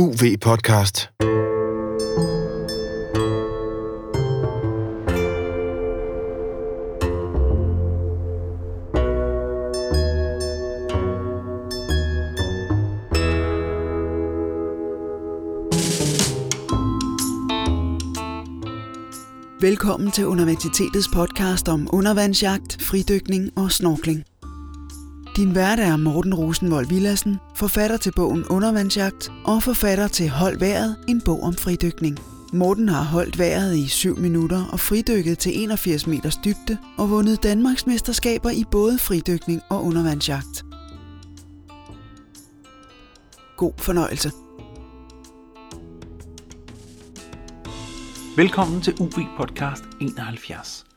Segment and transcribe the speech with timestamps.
[0.00, 1.08] UV-podcast.
[19.60, 24.24] Velkommen til Universitetets podcast om undervandsjagt, fridykning og snorkling.
[25.36, 30.96] Din vært er Morten Rosenvold Villassen, forfatter til bogen Undervandsjagt og forfatter til Hold vejret,
[31.08, 32.18] en bog om fridykning.
[32.52, 37.42] Morten har holdt vejret i 7 minutter og fridykket til 81 meters dybde og vundet
[37.42, 40.64] Danmarks mesterskaber i både fridykning og undervandsjagt.
[43.56, 44.32] God fornøjelse.
[48.36, 50.89] Velkommen til UV Podcast 71.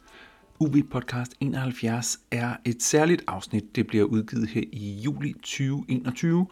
[0.64, 6.48] UV Podcast 71 er et særligt afsnit, det bliver udgivet her i juli 2021,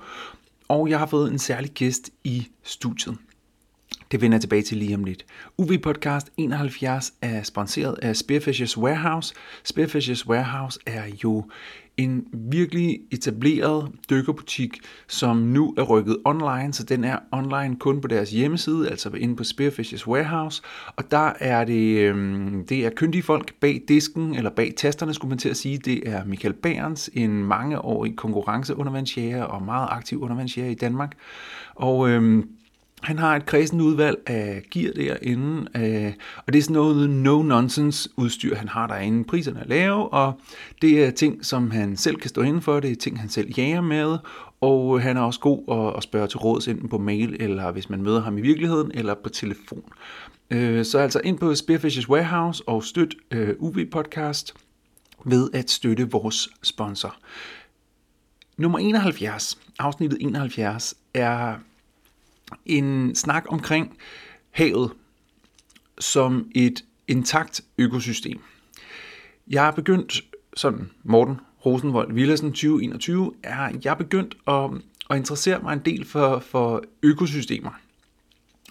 [0.68, 3.18] og jeg har fået en særlig gæst i studiet.
[4.12, 5.26] Det vender jeg tilbage til lige om lidt.
[5.58, 9.34] UV Podcast 71 er sponsoreret af Spearfishers Warehouse.
[9.64, 11.46] Spearfishers Warehouse er jo
[11.98, 18.08] en virkelig etableret dykkerbutik, som nu er rykket online, så den er online kun på
[18.08, 20.62] deres hjemmeside, altså inde på Spearfishers Warehouse,
[20.96, 25.30] og der er det, øhm, det er kyndige folk bag disken, eller bag tasterne, skulle
[25.30, 25.78] man til at sige.
[25.78, 31.18] Det er Michael Berens, en mangeårig konkurrenceundervandsjæger og meget aktiv undervandsjæger i Danmark.
[31.76, 32.50] Og øhm,
[33.04, 36.14] han har et kredsen udvalg af gear derinde, øh,
[36.46, 39.24] og det er sådan noget no-nonsense udstyr, han har derinde.
[39.24, 40.34] Priserne er lave, og
[40.82, 43.54] det er ting, som han selv kan stå inden for, det er ting, han selv
[43.58, 44.18] jager med,
[44.62, 47.90] og han er også god at, at spørge til råds enten på mail, eller hvis
[47.90, 49.84] man møder ham i virkeligheden, eller på telefon.
[50.52, 54.54] Øh, så altså ind på Spearfishers Warehouse og støt øh, UV Podcast
[55.26, 57.16] ved at støtte vores sponsor.
[58.58, 61.56] Nummer 71, afsnittet 71, er
[62.66, 63.98] en snak omkring
[64.52, 64.92] havet
[66.00, 68.40] som et intakt økosystem.
[69.48, 70.22] Jeg er begyndt,
[70.58, 74.70] sådan Morten Rosenvold Villersen 2021, er jeg begyndt at,
[75.10, 77.72] at interessere mig en del for, for økosystemer.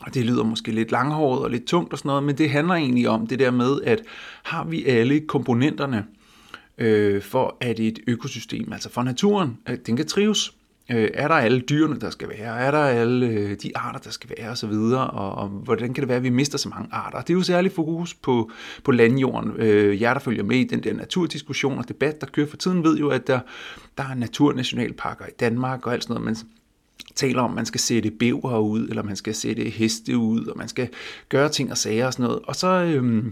[0.01, 2.75] Og det lyder måske lidt langhåret og lidt tungt og sådan noget, men det handler
[2.75, 4.03] egentlig om det der med, at
[4.43, 6.07] har vi alle komponenterne
[6.79, 10.53] øh, for at et økosystem, altså for naturen, at den kan trives,
[10.93, 12.59] Øh, er der alle dyrene, der skal være?
[12.59, 15.95] Er der alle øh, de arter, der skal være Og så videre, Og, og hvordan
[15.95, 17.21] kan det være, at vi mister så mange arter?
[17.21, 18.51] Det er jo særligt fokus på,
[18.85, 19.53] på landjorden.
[19.57, 22.85] Øh, jer, der følger med i den der naturdiskussion og debat, der kører for tiden,
[22.85, 23.41] ved jo, at der,
[23.99, 26.37] der er naturnationalparker i Danmark og alt sådan noget, men
[27.15, 30.59] taler om, at man skal sætte bæver ud, eller man skal sætte heste ud, og
[30.59, 30.89] man skal
[31.29, 32.41] gøre ting og sager og sådan noget.
[32.45, 32.69] Og så...
[32.69, 33.25] Øh,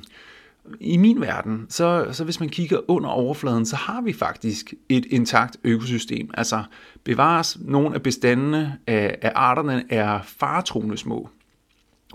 [0.81, 5.07] i min verden, så, så hvis man kigger under overfladen, så har vi faktisk et
[5.11, 6.31] intakt økosystem.
[6.35, 6.63] Altså
[7.05, 11.29] bevares nogle af bestandene af, af arterne er faretroende små.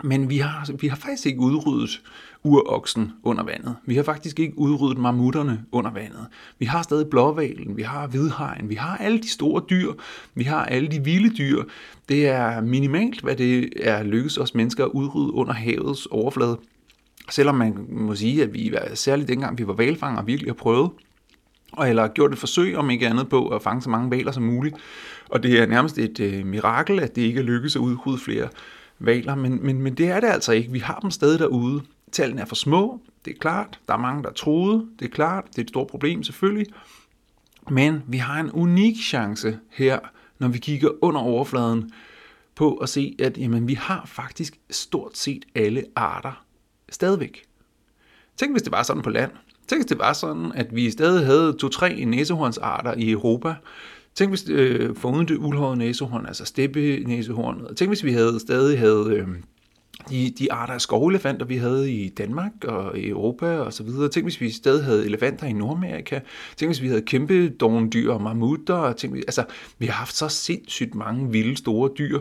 [0.03, 2.02] Men vi har, altså, vi har faktisk ikke udryddet
[2.44, 3.75] uroksen under vandet.
[3.86, 6.28] Vi har faktisk ikke udryddet mammutterne under vandet.
[6.59, 9.94] Vi har stadig blåvalen, vi har hvidhajen, vi har alle de store dyr,
[10.34, 11.63] vi har alle de vilde dyr.
[12.09, 16.58] Det er minimalt, hvad det er lykkedes os mennesker at udrydde under havets overflade.
[17.29, 20.91] Selvom man må sige, at vi særligt dengang vi var valfanger virkelig har prøvet,
[21.72, 24.44] og eller gjort et forsøg, om ikke andet, på at fange så mange valer som
[24.44, 24.75] muligt.
[25.29, 28.50] Og det er nærmest et øh, mirakel, at det ikke er lykkedes at udrydde flere
[29.00, 30.72] valer, men, men, men det er det altså ikke.
[30.72, 31.81] Vi har dem stadig derude.
[32.12, 33.79] Tallene er for små, det er klart.
[33.88, 35.45] Der er mange, der er troede, det er klart.
[35.47, 36.67] Det er et stort problem selvfølgelig.
[37.69, 40.00] Men vi har en unik chance her,
[40.39, 41.91] når vi kigger under overfladen,
[42.56, 46.44] på at se, at jamen, vi har faktisk stort set alle arter
[46.94, 47.44] stadigvæk.
[48.38, 49.31] Tænk, hvis det var sådan på land.
[49.68, 53.56] Tænk, hvis det var sådan, at vi stadig havde to-tre næsehornsarter i Europa.
[54.16, 57.78] Tænk, hvis øh, foruden det uldhårede næsehorn, altså steppe næsehornet.
[57.78, 59.28] Tænk, hvis vi havde stadig havde øh,
[60.09, 64.09] de, de arter af skovelefanter, vi havde i Danmark og i Europa og så videre.
[64.09, 66.19] Tænk, hvis vi stadig havde elefanter i Nordamerika.
[66.58, 67.50] Tænk, hvis vi havde kæmpe
[67.94, 68.94] dyr og mammutter.
[68.94, 69.44] Tænk, altså,
[69.80, 72.19] vi har haft så sindssygt mange vilde store dyr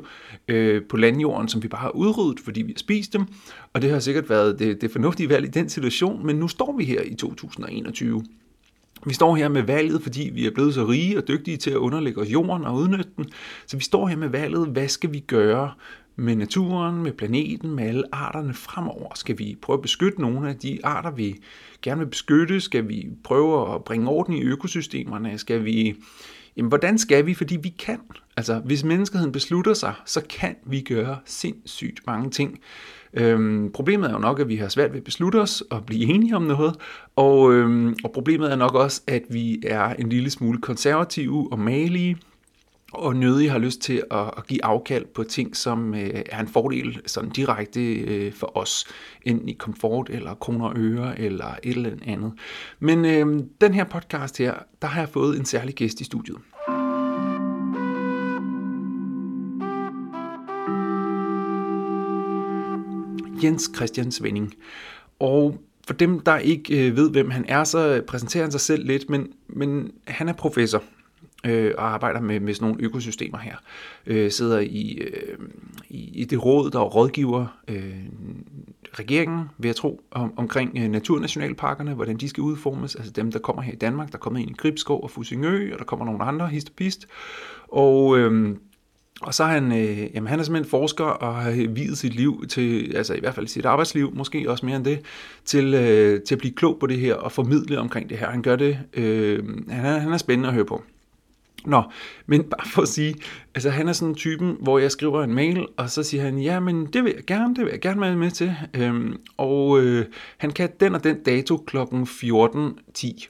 [0.49, 3.25] øh, på landjorden, som vi bare har udryddet, fordi vi har spist dem.
[3.73, 6.77] Og det har sikkert været det, det fornuftige valg i den situation, men nu står
[6.77, 8.25] vi her i 2021.
[9.06, 11.77] Vi står her med valget, fordi vi er blevet så rige og dygtige til at
[11.77, 13.27] underlægge os jorden og udnytte den.
[13.67, 15.71] Så vi står her med valget, hvad skal vi gøre
[16.17, 19.12] med naturen, med planeten, med alle arterne fremover?
[19.14, 21.37] Skal vi prøve at beskytte nogle af de arter, vi
[21.82, 22.61] gerne vil beskytte?
[22.61, 25.38] Skal vi prøve at bringe orden i økosystemerne?
[25.38, 25.97] Skal vi...
[26.56, 27.35] Jamen, hvordan skal vi?
[27.35, 27.99] Fordi vi kan.
[28.37, 32.61] Altså, hvis menneskeheden beslutter sig, så kan vi gøre sindssygt mange ting.
[33.15, 36.15] Øhm, problemet er jo nok, at vi har svært ved at beslutte os og blive
[36.15, 36.75] enige om noget,
[37.17, 41.58] og, øhm, og problemet er nok også, at vi er en lille smule konservative og
[41.58, 42.17] malige,
[42.93, 46.49] og nødig har lyst til at, at give afkald på ting, som øh, er en
[46.49, 48.87] fordel sådan direkte øh, for os,
[49.23, 52.33] enten i komfort eller kroner og øre eller et eller andet.
[52.81, 56.37] Men øh, den her podcast her, der har jeg fået en særlig gæst i studiet.
[63.43, 64.55] Jens Christian Svending.
[65.21, 68.87] Og for dem, der ikke øh, ved, hvem han er, så præsenterer han sig selv
[68.87, 70.83] lidt, men, men han er professor
[71.44, 73.56] øh, og arbejder med, med sådan nogle økosystemer her.
[74.06, 75.39] Øh, sidder i, øh,
[75.89, 77.94] i, i det råd, der rådgiver øh,
[78.93, 83.39] regeringen, vil jeg tro, om, omkring øh, naturnationalparkerne, hvordan de skal udformes, altså dem, der
[83.39, 86.25] kommer her i Danmark, der kommer ind i Gribskov og Fusingø, og der kommer nogle
[86.25, 87.06] andre histopist.
[87.69, 88.19] Og...
[88.19, 88.56] Øh,
[89.23, 92.44] og så er han, øh, jamen han er simpelthen forsker og har videt sit liv
[92.49, 95.00] til, altså i hvert fald sit arbejdsliv, måske også mere end det,
[95.44, 98.31] til, øh, til at blive klog på det her og formidle omkring det her.
[98.31, 100.83] Han gør det, øh, han, er, han er spændende at høre på.
[101.67, 101.82] Nå,
[102.26, 103.14] men bare for at sige,
[103.55, 106.38] altså han er sådan en typen, hvor jeg skriver en mail, og så siger han,
[106.38, 108.56] ja, men det vil jeg gerne, det vil jeg gerne være med til.
[108.75, 110.06] Øhm, og øh,
[110.38, 111.76] han kan den og den dato kl.
[111.76, 113.29] 14.10.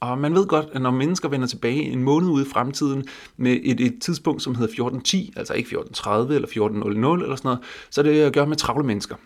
[0.00, 3.04] Og man ved godt, at når mennesker vender tilbage en måned ude i fremtiden
[3.36, 7.60] med et, et tidspunkt, som hedder 14.10, altså ikke 14.30 eller 14.00 eller sådan noget,
[7.90, 9.16] så er det at gøre med travle mennesker.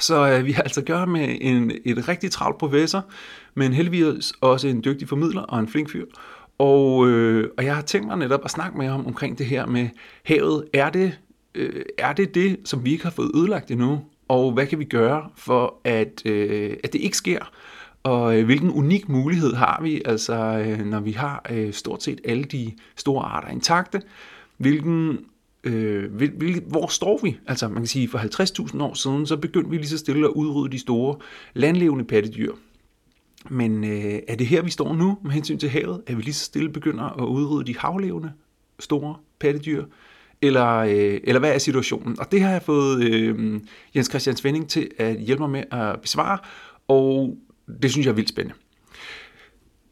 [0.00, 3.04] Så øh, vi har altså at gøre med en, et rigtig travlt professor,
[3.54, 6.04] men heldigvis også en dygtig formidler og en flink fyr.
[6.58, 9.66] Og, øh, og jeg har tænkt mig netop at snakke med ham omkring det her
[9.66, 9.88] med
[10.24, 10.64] havet.
[10.72, 11.18] Er det,
[11.54, 14.00] øh, er det det, som vi ikke har fået ødelagt endnu?
[14.28, 17.50] Og hvad kan vi gøre for, at, øh, at det ikke sker?
[18.02, 22.20] Og øh, hvilken unik mulighed har vi, altså øh, når vi har øh, stort set
[22.24, 24.02] alle de store arter intakte?
[24.56, 25.18] Hvilken
[25.64, 27.36] øh, hvil, hvil, hvor står vi?
[27.46, 30.32] Altså man kan sige, for 50.000 år siden, så begyndte vi lige så stille at
[30.32, 31.16] udrydde de store
[31.54, 32.52] landlevende pattedyr.
[33.50, 36.02] Men øh, er det her, vi står nu med hensyn til havet?
[36.06, 38.32] Er vi lige så stille begynder at udrydde de havlevende
[38.78, 39.84] store pattedyr?
[40.42, 42.20] Eller, øh, eller hvad er situationen?
[42.20, 43.60] Og det har jeg fået øh,
[43.94, 46.38] Jens Christian Svending til at hjælpe mig med at besvare,
[46.88, 47.36] og
[47.82, 48.58] det synes jeg er vildt spændende.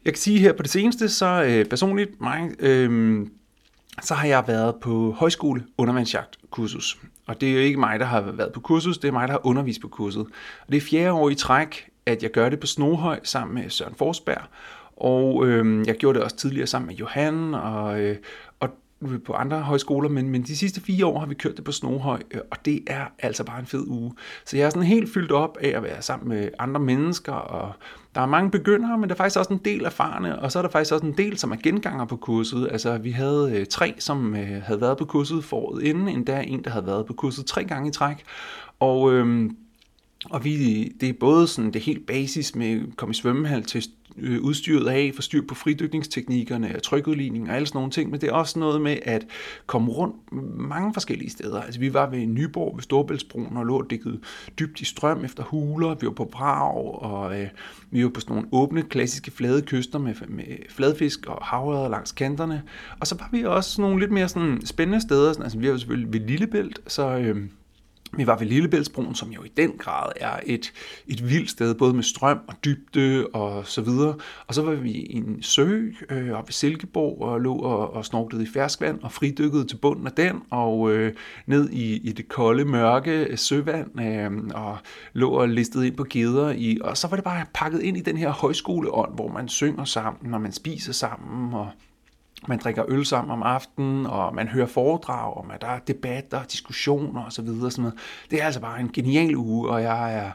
[0.05, 3.25] Jeg kan sige her på det seneste, så øh, personligt mig, øh,
[4.01, 6.99] så har jeg været på højskole undervandsjagt kursus.
[7.27, 9.33] Og det er jo ikke mig, der har været på kursus, det er mig, der
[9.33, 10.21] har undervist på kurset.
[10.67, 13.69] Og det er fjerde år i træk, at jeg gør det på Snohøj sammen med
[13.69, 14.41] Søren Forsberg.
[14.97, 18.17] Og øh, jeg gjorde det også tidligere sammen med Johan og, øh,
[18.59, 18.69] og
[19.25, 22.21] på andre højskoler, men, men de sidste fire år har vi kørt det på Snohøj,
[22.31, 24.13] øh, og det er altså bare en fed uge.
[24.45, 27.73] Så jeg er sådan helt fyldt op af at være sammen med andre mennesker, og
[28.15, 30.63] der er mange begyndere, men der er faktisk også en del erfarne, og så er
[30.63, 32.67] der faktisk også en del, som er genganger på kurset.
[32.71, 36.63] Altså, vi havde øh, tre, som øh, havde været på kurset foråret inden, endda en,
[36.63, 38.23] der havde været på kurset tre gange i træk.
[38.79, 39.49] Og øh,
[40.29, 43.83] og vi, det er både sådan det helt basis med at komme i svømmehal til
[44.17, 48.29] øh, udstyret af, få styr på fridykningsteknikkerne, trykudligning og alle sådan nogle ting, men det
[48.29, 49.25] er også noget med at
[49.65, 50.15] komme rundt
[50.57, 51.61] mange forskellige steder.
[51.61, 54.19] Altså vi var ved Nyborg ved Storbæltsbroen og lå dækket
[54.59, 57.47] dybt i strøm efter huler, vi var på Prag, og øh,
[57.91, 62.11] vi var på sådan nogle åbne, klassiske flade kyster med, med fladfisk og havørder langs
[62.11, 62.63] kanterne,
[62.99, 66.13] og så var vi også nogle lidt mere sådan spændende steder, altså vi var selvfølgelig
[66.13, 67.45] ved Lillebælt, så øh,
[68.17, 70.73] vi var ved Lillebæltsbroen, som jo i den grad er et,
[71.07, 74.15] et vildt sted, både med strøm og dybde og så videre.
[74.47, 78.05] Og så var vi i en sø øh, oppe ved Silkeborg og lå og, og
[78.05, 81.13] snorklede i ferskvand og fridykkede til bunden af den og øh,
[81.45, 84.31] ned i, i det kolde, mørke søvand øh,
[84.63, 84.77] og
[85.13, 86.49] lå og listede ind på geder.
[86.51, 89.85] I, og så var det bare pakket ind i den her højskoleånd, hvor man synger
[89.85, 91.69] sammen og man spiser sammen og
[92.47, 97.25] man drikker øl sammen om aftenen, og man hører foredrag, og der er debatter, diskussioner
[97.25, 97.47] osv.
[97.47, 97.93] Sådan noget.
[98.31, 100.31] Det er altså bare en genial uge, og jeg er,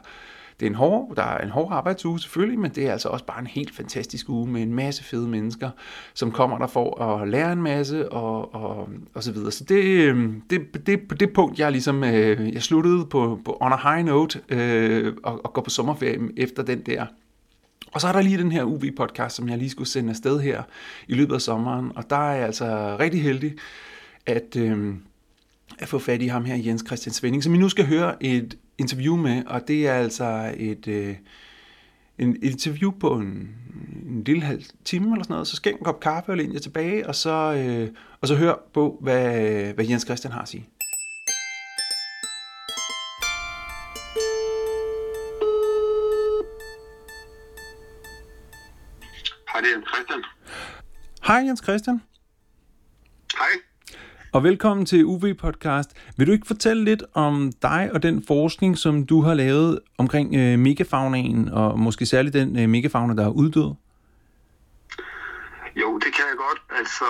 [0.59, 3.25] det er en hård, der er en hård arbejdsuge selvfølgelig, men det er altså også
[3.25, 5.69] bare en helt fantastisk uge med en masse fede mennesker,
[6.13, 9.51] som kommer der for at lære en masse og, og, og så videre.
[9.51, 13.57] Så det, øhm, det, det, på det punkt, jeg ligesom, øh, jeg sluttede på, på
[13.61, 17.05] on a high note øh, og, og går på sommerferie efter den der
[17.91, 20.63] og så er der lige den her UV-podcast, som jeg lige skulle sende afsted her
[21.07, 21.91] i løbet af sommeren.
[21.95, 23.53] Og der er jeg altså rigtig heldig
[24.25, 24.95] at, øh,
[25.79, 28.57] at få fat i ham her, Jens Christian Svending, som I nu skal høre et
[28.77, 29.43] interview med.
[29.45, 31.15] Og det er altså et, øh,
[32.19, 33.49] en, interview på en,
[34.09, 35.47] en lille halv time eller sådan noget.
[35.47, 37.89] Så skænk en kop kaffe og læn jer tilbage, og så, øh,
[38.21, 40.67] og så hør på, hvad, hvad Jens Christian har at sige.
[49.59, 50.23] Hej, det er Jens Christian.
[51.27, 52.01] Hej Jens Christian.
[53.37, 53.53] Hej.
[54.33, 55.89] Og velkommen til UV Podcast.
[56.17, 60.35] Vil du ikke fortælle lidt om dig og den forskning, som du har lavet omkring
[60.35, 63.69] øh, megafaunaen, og måske særligt den øh, megafauna, der er uddød?
[65.81, 66.59] Jo, det kan jeg godt.
[66.79, 67.05] Altså,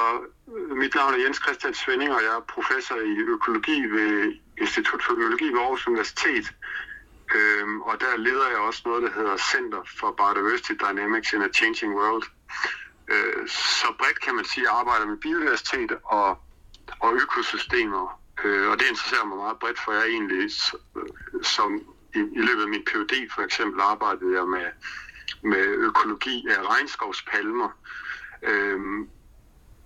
[0.82, 5.14] mit navn er Jens Christian Svending, og jeg er professor i økologi ved Institut for
[5.14, 6.46] Økologi ved Aarhus Universitet.
[7.38, 11.52] Øhm, og der leder jeg også noget, der hedder Center for Biodiversity Dynamics in a
[11.60, 12.26] Changing World.
[13.08, 16.38] Øh, så bredt kan man sige, at jeg arbejder med biodiversitet og,
[17.00, 18.22] og økosystemer.
[18.44, 20.52] Øh, og det interesserer mig meget bredt, for jeg egentlig,
[20.96, 21.82] øh, som
[22.16, 24.68] i, i løbet af min PhD for eksempel, arbejdede jeg med,
[25.42, 27.70] med økologi af regnskovspalmer.
[28.44, 29.10] Øhm,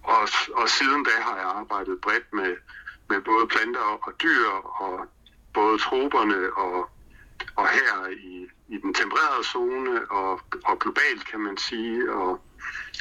[0.04, 2.56] og, og siden da har jeg arbejdet bredt med,
[3.10, 4.50] med både planter og dyr,
[4.82, 5.08] og
[5.54, 6.90] både troberne og,
[7.56, 12.42] og her i, i den tempererede zone, og, og globalt kan man sige, og,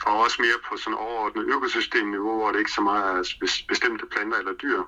[0.07, 3.23] og også mere på sådan overordnet økosystemniveau, hvor det ikke så meget er
[3.69, 4.83] bestemte planter eller dyr,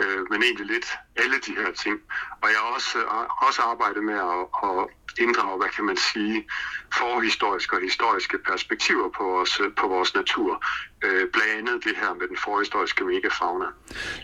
[0.00, 2.00] øh, men egentlig lidt alle de her ting.
[2.42, 4.86] Og jeg har også, øh, også arbejdet med at, at
[5.18, 6.48] inddrage, hvad kan man sige,
[6.94, 10.64] forhistoriske og historiske perspektiver på vores, på vores natur.
[11.04, 13.66] Øh, blandt andet det her med den forhistoriske megafauna.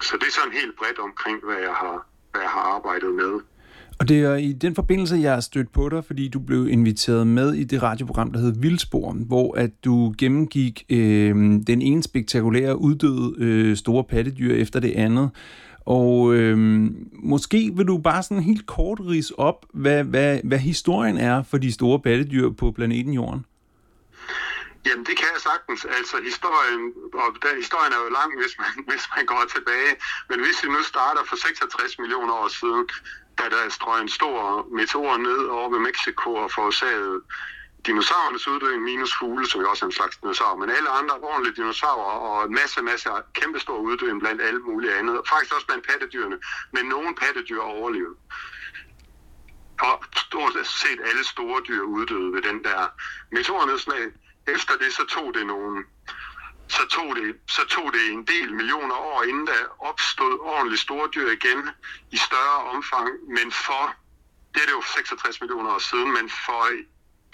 [0.02, 3.40] Så det er sådan helt bredt omkring, hvad jeg har, hvad jeg har arbejdet med.
[3.98, 7.26] Og det er i den forbindelse, jeg er stødt på dig, fordi du blev inviteret
[7.26, 11.34] med i det radioprogram, der hed Vildspor, hvor at du gennemgik øh,
[11.66, 15.30] den ene spektakulære uddøde øh, store pattedyr efter det andet.
[15.86, 16.58] Og øh,
[17.12, 21.58] måske vil du bare sådan helt kort ris op, hvad, hvad, hvad historien er for
[21.58, 23.44] de store pattedyr på planeten Jorden.
[24.86, 25.80] Jamen, det kan jeg sagtens.
[25.98, 26.82] Altså, historien,
[27.22, 29.92] og den, historien er jo lang, hvis man, hvis man går tilbage.
[30.30, 32.82] Men hvis vi nu starter for 66 millioner år siden,
[33.38, 37.20] da der strøg en stor meteor ned over ved Mexico og forårsagede
[37.86, 41.56] dinosaurernes uddøen minus fugle, som jo også er en slags dinosaur, men alle andre ordentlige
[41.56, 45.20] dinosaurer og en masse, masse kæmpestor uddøen blandt alle mulige andet.
[45.28, 46.38] Faktisk også blandt pattedyrene,
[46.72, 48.16] men nogle pattedyr overlevede.
[49.80, 52.86] Og stort set alle store dyr uddøde ved den der
[53.32, 54.04] meteornedslag.
[54.46, 55.84] Efter det så tog det nogle
[56.68, 61.08] så tog, det, så tog det en del millioner år, inden der opstod ordentligt store
[61.14, 61.70] dyr igen
[62.10, 63.94] i større omfang, men for,
[64.54, 66.62] det er det jo 66 millioner år siden, men for,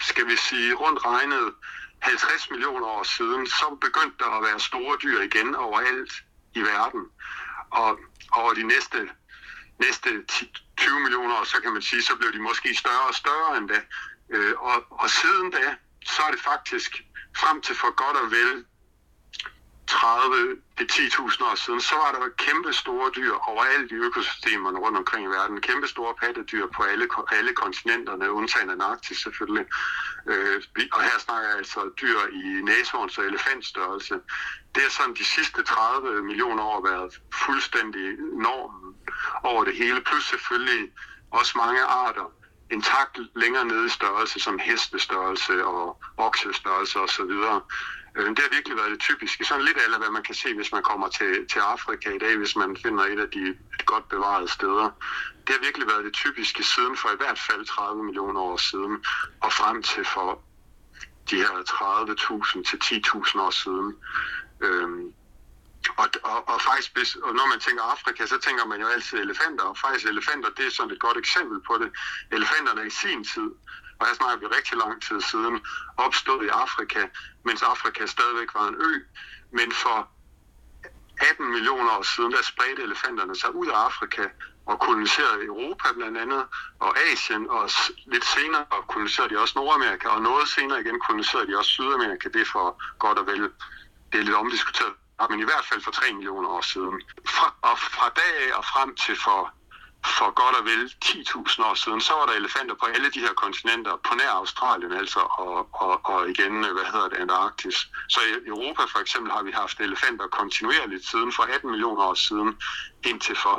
[0.01, 1.53] skal vi sige, rundt regnet
[1.99, 6.13] 50 millioner år siden, så begyndte der at være store dyr igen overalt
[6.55, 7.03] i verden.
[7.69, 7.99] Og
[8.31, 9.09] over de næste,
[9.79, 13.15] næste 10, 20 millioner år, så kan man sige, så blev de måske større og
[13.15, 13.81] større end da.
[14.29, 15.75] Øh, og, og siden da,
[16.05, 17.03] så er det faktisk
[17.37, 18.65] frem til for godt og vel
[19.93, 24.97] 30 det 10.000 år siden, så var der kæmpe store dyr overalt i økosystemerne rundt
[24.97, 25.61] omkring i verden.
[25.61, 29.65] Kæmpe store pattedyr på alle, alle kontinenterne, undtagen Antarktis selvfølgelig.
[30.31, 30.61] Øh,
[30.95, 34.15] og her snakker jeg altså dyr i næsehorns og elefantstørrelse.
[34.75, 38.07] Det er sådan de sidste 30 millioner år været fuldstændig
[38.45, 38.95] normen
[39.43, 40.01] over det hele.
[40.01, 40.91] Plus selvfølgelig
[41.31, 42.31] også mange arter
[42.71, 47.33] intakt længere nede i størrelse, som hestestørrelse og oksestørrelse osv.
[48.15, 49.45] Øh, det har virkelig været det typiske.
[49.45, 52.37] Sådan lidt af hvad man kan se, hvis man kommer til, til Afrika i dag,
[52.37, 54.89] hvis man finder et af de et godt bevarede steder.
[55.47, 59.05] Det har virkelig været det typiske siden for i hvert fald 30 millioner år siden,
[59.41, 60.41] og frem til for
[61.29, 63.95] de her 30.000 til 10.000 år siden.
[64.61, 65.13] Øhm,
[65.97, 69.17] og, og, og faktisk, hvis, og når man tænker Afrika, så tænker man jo altid
[69.19, 71.89] elefanter, og faktisk elefanter, det er sådan et godt eksempel på det.
[72.31, 73.49] Elefanterne i sin tid
[74.03, 75.55] og her snakker vi rigtig lang tid siden,
[75.97, 77.01] opstod i Afrika,
[77.45, 78.93] mens Afrika stadigvæk var en ø.
[79.57, 79.97] Men for
[81.31, 84.23] 18 millioner år siden, der spredte elefanterne sig ud af Afrika
[84.65, 86.43] og koloniserede Europa blandt andet,
[86.79, 87.69] og Asien, og
[88.05, 92.29] lidt senere koloniserede de også Nordamerika, og noget senere igen koloniserede de også Sydamerika.
[92.33, 92.67] Det er for
[92.99, 93.41] godt og vel,
[94.11, 94.93] det er lidt omdiskuteret,
[95.29, 97.01] men i hvert fald for 3 millioner år siden.
[97.35, 99.53] Fra, og fra dag af og frem til for
[100.05, 103.33] for godt og vel 10.000 år siden, så var der elefanter på alle de her
[103.33, 107.77] kontinenter, på nær Australien altså, og, og, og igen, øh, hvad hedder det, Antarktis.
[108.09, 112.13] Så i Europa for eksempel har vi haft elefanter kontinuerligt siden for 18 millioner år
[112.13, 112.49] siden,
[113.05, 113.57] indtil for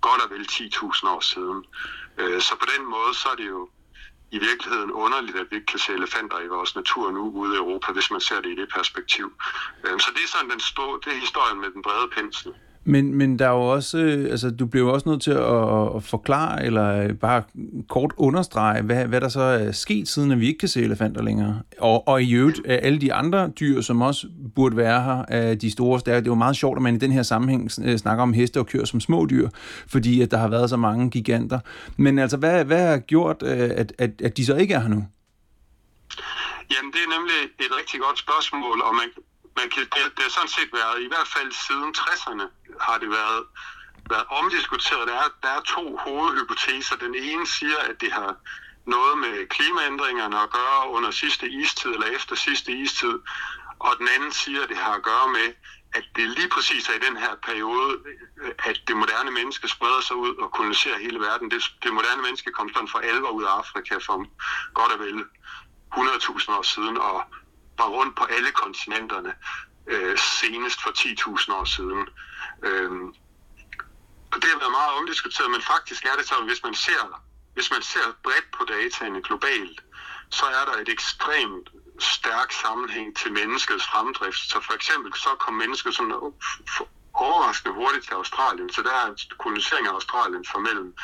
[0.00, 1.64] godt og vel 10.000 år siden.
[2.18, 3.70] Øh, så på den måde, så er det jo
[4.36, 7.56] i virkeligheden underligt, at vi ikke kan se elefanter i vores natur nu ude i
[7.56, 9.26] Europa, hvis man ser det i det perspektiv.
[9.84, 12.54] Øh, så det er sådan den store, det er historien med den brede pensel.
[12.84, 15.96] Men, men der er jo også, øh, altså du bliver jo også nødt til at,
[15.96, 17.42] at forklare, eller øh, bare
[17.88, 21.22] kort understrege, hvad, hvad der så er sket, siden at vi ikke kan se elefanter
[21.22, 21.60] længere.
[21.78, 25.70] Og, og i øvrigt, øh, alle de andre dyr, som også burde være her, de
[25.70, 26.18] store stærke.
[26.18, 28.66] Det er jo meget sjovt, at man i den her sammenhæng snakker om heste og
[28.66, 29.48] køer som små dyr,
[29.88, 31.58] fordi at der har været så mange giganter.
[31.96, 35.04] Men altså, hvad, hvad har gjort, at, at, at de så ikke er her nu?
[36.72, 39.08] Jamen, det er nemlig et rigtig godt spørgsmål, og man,
[39.56, 42.46] man kan, det, det har sådan set været, i hvert fald siden 60'erne,
[42.80, 43.44] har det været,
[44.10, 45.08] været omdiskuteret.
[45.08, 46.96] Der er, der er to hovedhypoteser.
[46.96, 48.36] Den ene siger, at det har
[48.86, 53.14] noget med klimaændringerne at gøre under sidste istid eller efter sidste istid.
[53.78, 55.54] og den anden siger, at det har at gøre med,
[55.94, 57.98] at det lige præcis er i den her periode,
[58.58, 61.50] at det moderne menneske spreder sig ud og koloniserer hele verden.
[61.50, 64.16] Det, det moderne menneske kom sådan for alvor ud af Afrika for
[64.74, 65.24] godt og vel
[65.94, 67.24] 100.000 år siden og
[67.78, 69.34] var rundt på alle kontinenterne
[69.86, 72.08] øh, senest for 10.000 år siden.
[72.62, 72.90] Øh,
[74.32, 77.22] og det har været meget omdiskuteret, men faktisk er det så, hvis man ser,
[77.54, 79.80] hvis man ser bredt på dataene globalt,
[80.30, 84.50] så er der et ekstremt stærk sammenhæng til menneskets fremdrift.
[84.50, 86.14] Så for eksempel så kom mennesket sådan
[87.14, 90.94] overraskende hurtigt til Australien, så der er kolonisering af Australien for mellem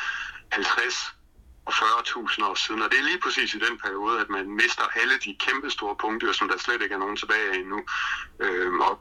[0.51, 1.13] 50
[1.69, 2.81] og 40.000 år siden.
[2.81, 5.95] Og det er lige præcis i den periode, at man mister alle de kæmpe store
[6.03, 7.79] punkter, som der slet ikke er nogen tilbage af endnu.
[8.39, 8.93] Øhm, og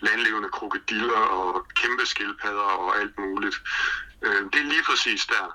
[0.00, 3.56] landlevende krokodiller og kæmpe skildpadder og alt muligt.
[4.22, 5.46] Øhm, det er lige præcis der.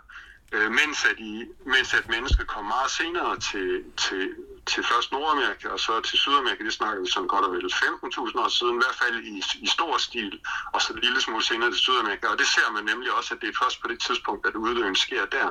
[0.55, 4.35] Øh, mens, at I, mens at mennesket kom meget senere til, til,
[4.65, 8.39] til først Nordamerika og så til Sydamerika, det snakker vi sådan godt og vel 15.000
[8.43, 10.39] år siden, i hvert fald i, i stor stil,
[10.73, 12.27] og så en lille smule senere til Sydamerika.
[12.27, 14.95] Og det ser man nemlig også, at det er først på det tidspunkt, at uddøen
[14.95, 15.49] sker der.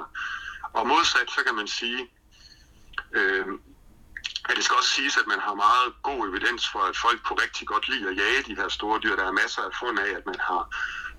[0.74, 2.00] Og modsat, så kan man sige,
[3.12, 3.46] øh,
[4.48, 7.42] at det skal også siges, at man har meget god evidens for, at folk kunne
[7.42, 9.16] rigtig godt lide at jage de her store dyr.
[9.16, 10.62] Der er masser af fund af, at man har,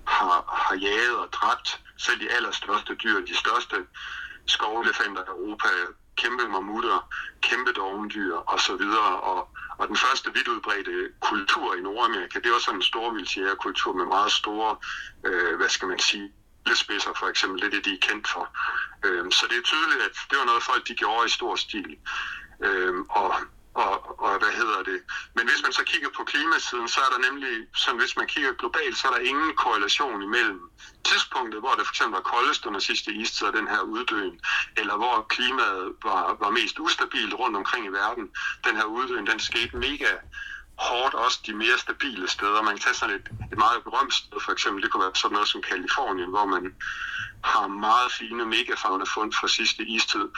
[0.06, 3.76] har, har jaget og dræbt selv de allerstørste dyr, de største
[4.46, 5.68] skovelefanter i Europa,
[6.16, 7.08] kæmpe mammutter,
[7.40, 8.84] kæmpe dovendyr osv.
[9.32, 9.48] Og,
[9.78, 14.04] og den første vidt udbredte kultur i Nordamerika, det er også sådan en storvildsjægerkultur med
[14.04, 14.76] meget store,
[15.24, 16.32] øh, hvad skal man sige,
[16.74, 18.44] spidser for eksempel, det er det, de er kendt for.
[19.04, 21.96] Øhm, så det er tydeligt, at det var noget folk, de gjorde i stor stil.
[22.64, 23.34] Øhm, og,
[23.74, 25.00] og, og hvad hedder det?
[25.36, 28.52] Men hvis man så kigger på klimasiden, så er der nemlig, som hvis man kigger
[28.52, 30.60] globalt, så er der ingen korrelation imellem
[31.04, 34.40] tidspunktet, hvor det for eksempel var koldest under sidste istid, og den her uddøen,
[34.76, 38.30] eller hvor klimaet var, var mest ustabilt rundt omkring i verden.
[38.66, 40.12] Den her uddøen, den skete mega
[40.78, 42.62] hårdt også de mere stabile steder.
[42.62, 45.34] Man kan tage sådan et, et meget berømt sted, for eksempel, det kunne være sådan
[45.34, 46.74] noget som Kalifornien, hvor man
[47.44, 50.28] har meget fine megafauna fund fra sidste istid.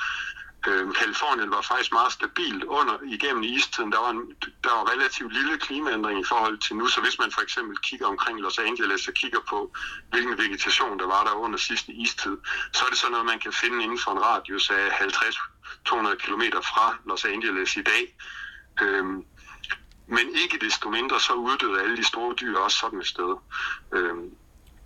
[0.66, 3.92] Øhm, Kalifornien var faktisk meget stabilt under igennem istiden.
[3.92, 4.22] Der var, en,
[4.64, 8.07] der var relativt lille klimaændring i forhold til nu, så hvis man for eksempel kigger
[8.07, 9.72] omkring Los Angeles og kigger på,
[10.11, 12.37] hvilken vegetation der var der under sidste istid,
[12.72, 16.42] så er det sådan noget, man kan finde inden for en radius af 50-200 km
[16.70, 18.16] fra Los Angeles i dag.
[18.83, 19.24] Øhm,
[20.09, 23.37] men ikke desto mindre, så uddøde alle de store dyr også sådan et sted.
[23.92, 24.31] Øhm,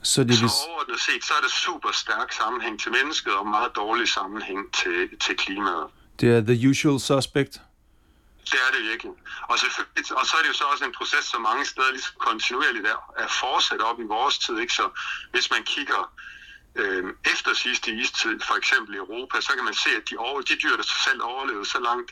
[0.03, 3.77] så, det så overordnet set, så er det super stærk sammenhæng til mennesket, og meget
[3.77, 5.87] dårlig sammenhæng til, til klimaet.
[6.21, 7.53] Det er the usual suspect?
[8.51, 9.13] Det er det virkelig.
[9.51, 9.57] Og,
[10.21, 12.99] og så er det jo så også en proces, som mange steder ligesom kontinuerligt er,
[13.19, 14.59] er fortsat op i vores tid.
[14.59, 14.73] Ikke?
[14.73, 14.85] Så
[15.33, 16.13] hvis man kigger
[16.75, 20.41] øh, efter sidste istid, for eksempel i Europa, så kan man se, at de, over,
[20.41, 22.11] de dyr, der selv overlevede så langt,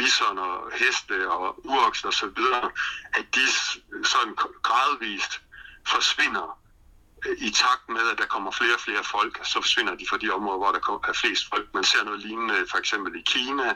[0.00, 2.70] bison og heste og urokser og så videre,
[3.18, 3.44] at de
[4.12, 5.32] sådan gradvist
[5.86, 6.60] forsvinder
[7.48, 10.30] i takt med, at der kommer flere og flere folk, så forsvinder de fra de
[10.30, 11.66] områder, hvor der er flest folk.
[11.74, 13.68] Man ser noget lignende for eksempel i Kina,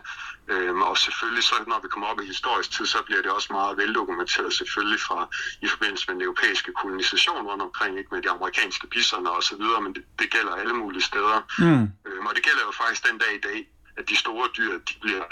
[0.49, 3.53] øhm, og selvfølgelig så, når vi kommer op i historisk tid, så bliver det også
[3.53, 5.29] meget veldokumenteret selvfølgelig fra,
[5.63, 9.57] i forbindelse med den europæiske kolonisation rundt omkring, ikke med de amerikanske bisoner og så
[9.57, 11.39] videre, men det, det gælder alle mulige steder.
[11.59, 11.85] Mm.
[12.07, 13.59] Øhm, og det gælder jo faktisk den dag i dag,
[13.97, 15.25] at de store dyr, de bliver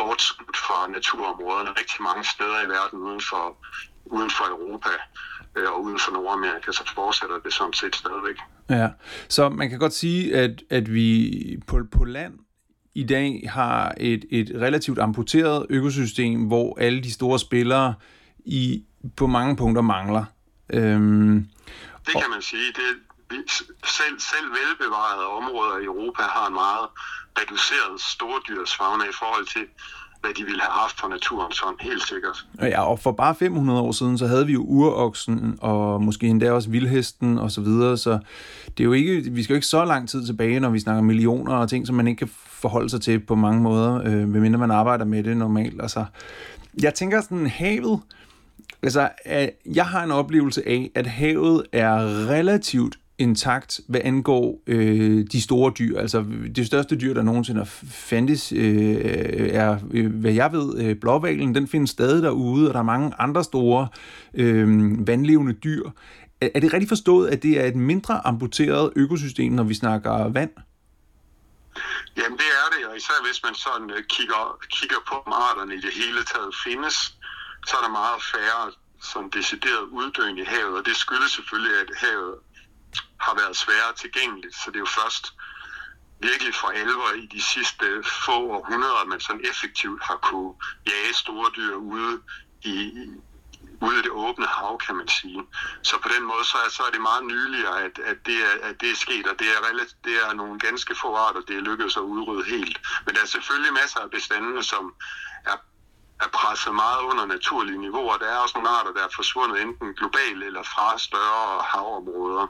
[0.00, 3.44] bortskudt fra naturområderne rigtig mange steder i verden uden for,
[4.04, 4.92] uden for Europa
[5.56, 8.38] øh, og uden for Nordamerika, så fortsætter det sådan set stadigvæk.
[8.70, 8.88] Ja,
[9.28, 11.08] så man kan godt sige, at, at vi
[11.66, 12.34] på, på land
[12.94, 17.94] i dag har et, et relativt amputeret økosystem, hvor alle de store spillere
[18.44, 18.84] i
[19.16, 20.24] på mange punkter mangler.
[20.72, 21.48] Øhm,
[22.06, 22.66] det kan man sige.
[22.66, 23.09] Det,
[23.98, 26.86] selv, selv velbevarede områder i Europa har en meget
[27.38, 29.64] reduceret stordyrdsfauna i forhold til
[30.20, 32.46] hvad de ville have haft for naturen, sådan helt sikkert.
[32.60, 36.52] Ja, og for bare 500 år siden, så havde vi jo uroksen, og måske endda
[36.52, 38.18] også vildhesten og så videre, så
[38.66, 41.02] det er jo ikke, vi skal jo ikke så lang tid tilbage, når vi snakker
[41.02, 44.58] millioner og ting, som man ikke kan forholde sig til på mange måder, øh, medmindre
[44.58, 45.82] man arbejder med det normalt.
[45.82, 46.04] Altså,
[46.82, 48.00] jeg tænker sådan, havet,
[48.82, 49.08] altså,
[49.74, 51.96] jeg har en oplevelse af, at havet er
[52.28, 55.98] relativt intakt, hvad angår øh, de store dyr.
[55.98, 56.24] Altså
[56.56, 58.96] det største dyr, der nogensinde fandtes, øh,
[59.52, 61.54] er, øh, hvad jeg ved, øh, blåvalen.
[61.54, 63.88] Den findes stadig derude, og der er mange andre store
[64.34, 64.66] øh,
[65.06, 65.90] vandlevende dyr.
[66.40, 70.28] Er, er det rigtigt forstået, at det er et mindre amputeret økosystem, når vi snakker
[70.28, 70.50] vand?
[72.16, 75.74] Jamen det er det, og især hvis man sådan øh, kigger, kigger på, om arterne
[75.74, 76.96] i det hele taget findes,
[77.66, 78.62] så er der meget færre
[79.12, 82.34] som decideret uddøende i havet, og det skyldes selvfølgelig, at havet
[83.20, 85.34] har været sværere tilgængeligt, så det er jo først
[86.20, 87.86] virkelig for alvor i de sidste
[88.26, 90.54] få århundreder, man sådan effektivt har kunne
[90.90, 92.20] jage store dyr ude
[92.62, 92.76] i,
[93.80, 95.42] ude i det åbne hav, kan man sige.
[95.82, 98.68] Så på den måde, så er, så er det meget nyligere, at, at, det er,
[98.68, 101.56] at det er sket, og det er, relativt, det er nogle ganske få arter, det
[101.56, 102.78] er lykkedes at udrydde helt.
[103.06, 104.94] Men der er selvfølgelig masser af bestandene, som
[105.46, 105.56] er,
[106.24, 108.16] er presset meget under naturlige niveauer.
[108.16, 112.46] Der er også nogle arter, der er forsvundet enten globalt eller fra større havområder.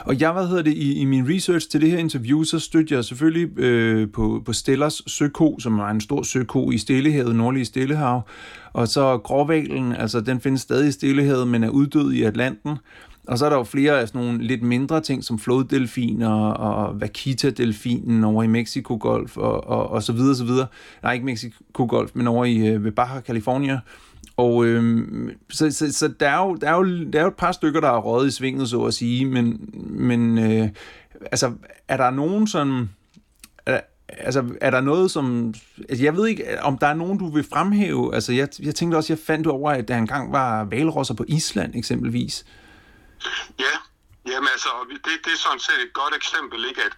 [0.00, 2.94] Og jeg, hvad hedder det, i, i min research til det her interview, så stødte
[2.94, 7.64] jeg selvfølgelig øh, på, på Stellers søko, som er en stor søko i Stillehavet, nordlige
[7.64, 8.28] Stillehav.
[8.72, 12.78] Og så gråvalen, altså den findes stadig i Stillehavet, men er uddød i Atlanten.
[13.26, 17.00] Og så er der jo flere af sådan nogle lidt mindre ting, som floddelfiner og
[17.00, 20.66] Vaquita-delfinen over i Mexico-golf og, og, og så videre, så videre.
[21.02, 23.80] Nej, ikke Mexico-golf, men over i øh, ved Baja California.
[24.36, 25.06] Og øh,
[25.50, 27.80] så, så, så der, er jo, der, er jo, der er jo et par stykker,
[27.80, 30.68] der er røget i svinget, så at sige, men, men øh,
[31.20, 31.52] altså,
[31.88, 32.90] er der nogen sådan...
[33.66, 35.54] Er, altså, er der noget, som...
[35.88, 38.14] Altså, jeg ved ikke, om der er nogen, du vil fremhæve.
[38.14, 41.74] Altså, jeg, jeg tænkte også, jeg fandt over, at der engang var valrosser på Island,
[41.74, 42.44] eksempelvis.
[43.58, 43.74] Ja,
[44.26, 46.80] jamen altså, det, det er sådan set et godt eksempel, ikke?
[46.82, 46.92] At,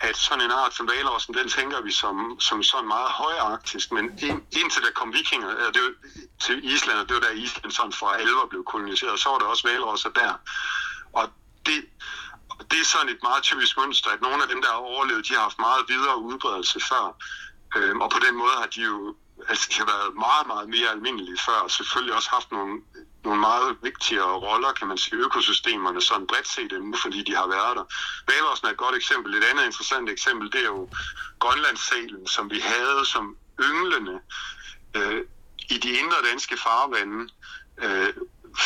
[0.00, 4.04] at sådan en art som valrossen, den tænker vi som, som sådan meget højarktisk, men
[4.04, 5.92] ind, indtil der kom vikinger det var,
[6.40, 9.46] til Island, og det var der Island sådan for alvor blev koloniseret, så var der
[9.46, 10.32] også valrosser der.
[11.12, 11.28] Og
[11.66, 11.84] det,
[12.70, 15.34] det er sådan et meget typisk mønster, at nogle af dem, der har overlevet, de
[15.34, 17.16] har haft meget videre udbredelse før.
[17.76, 19.14] Øhm, og på den måde har de jo
[19.48, 22.82] altså, de har været meget, meget mere almindelige før, og selvfølgelig også haft nogle
[23.24, 27.46] nogle meget vigtigere roller, kan man sige, økosystemerne sådan bredt set endnu, fordi de har
[27.46, 27.84] været der.
[28.28, 29.34] Valrossen er et godt eksempel.
[29.34, 30.88] Et andet interessant eksempel, det er jo
[31.38, 34.20] Grønlandssalen, som vi havde som ynglende
[34.96, 35.24] øh,
[35.70, 37.28] i de indre danske farvande
[37.82, 38.12] øh,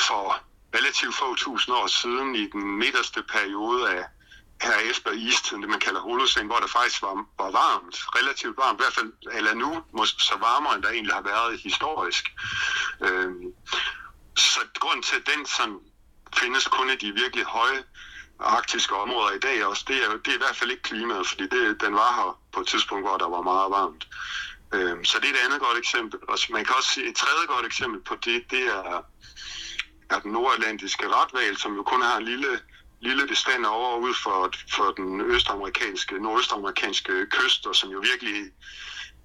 [0.07, 0.41] for
[0.77, 4.05] relativt få tusind år siden i den midterste periode af
[4.63, 8.81] her efter istiden, det man kalder holocene, hvor der faktisk var, var varmt, relativt varmt,
[8.81, 12.25] i hvert fald eller nu, måske så varmere, end der egentlig har været historisk.
[13.01, 13.33] Øh,
[14.37, 15.79] så grund til, at den sådan
[16.37, 17.85] findes kun i de virkelig høje
[18.39, 21.43] arktiske områder i dag også, det er, det er i hvert fald ikke klimaet, fordi
[21.43, 24.09] det, den var her på et tidspunkt, hvor der var meget varmt.
[24.75, 26.21] Øhm, så det er et andet godt eksempel.
[26.29, 29.05] Og man kan også sige, et tredje godt eksempel på det, det er,
[30.11, 32.61] er den nordatlantiske retval, som jo kun har en lille,
[33.01, 38.51] lille bestand over ud for, for den østamerikanske, nordøstamerikanske kyst, og som jo virkelig,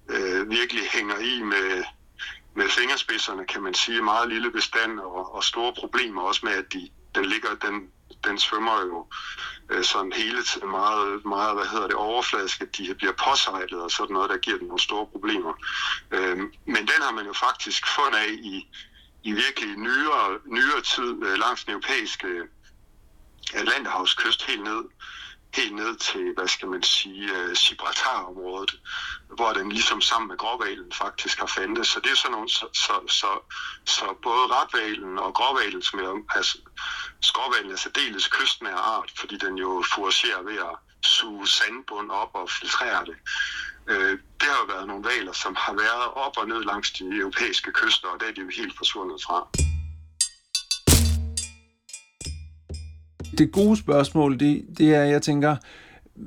[0.08, 1.84] øh, virkelig hænger i med,
[2.54, 6.72] med fingerspidserne, kan man sige, meget lille bestand og, og store problemer også med, at
[6.72, 7.90] de, den ligger, den,
[8.24, 9.06] den svømmer jo
[9.70, 13.90] øh, sådan hele tiden meget, meget, hvad hedder det, overfladisk, at de bliver påsejlet og
[13.90, 15.52] sådan noget, der giver dem nogle store problemer.
[16.10, 16.36] Øh,
[16.66, 18.68] men den har man jo faktisk fundet af i,
[19.22, 22.46] i virkelig nyere, nyere tid øh, langs den europæiske øh,
[23.54, 24.84] Atlanterhavskyst helt ned
[25.54, 28.74] helt ned til, hvad skal man sige, uh, Gibraltar-området,
[29.36, 31.88] hvor den ligesom sammen med gråvalen faktisk har fandtes.
[31.88, 33.30] Så det er sådan nogle, så, så, så,
[33.84, 36.58] så både retvalen og gråvalen, som er, altså,
[37.20, 42.50] skråvalen er særdeles kystnær art, fordi den jo fouragerer ved at suge sandbund op og
[42.50, 43.16] filtrere det.
[43.90, 47.04] Uh, det har jo været nogle valer, som har været op og ned langs de
[47.04, 49.69] europæiske kyster, og det er de jo helt forsvundet fra.
[53.40, 55.56] Det gode spørgsmål, det, det er, jeg tænker,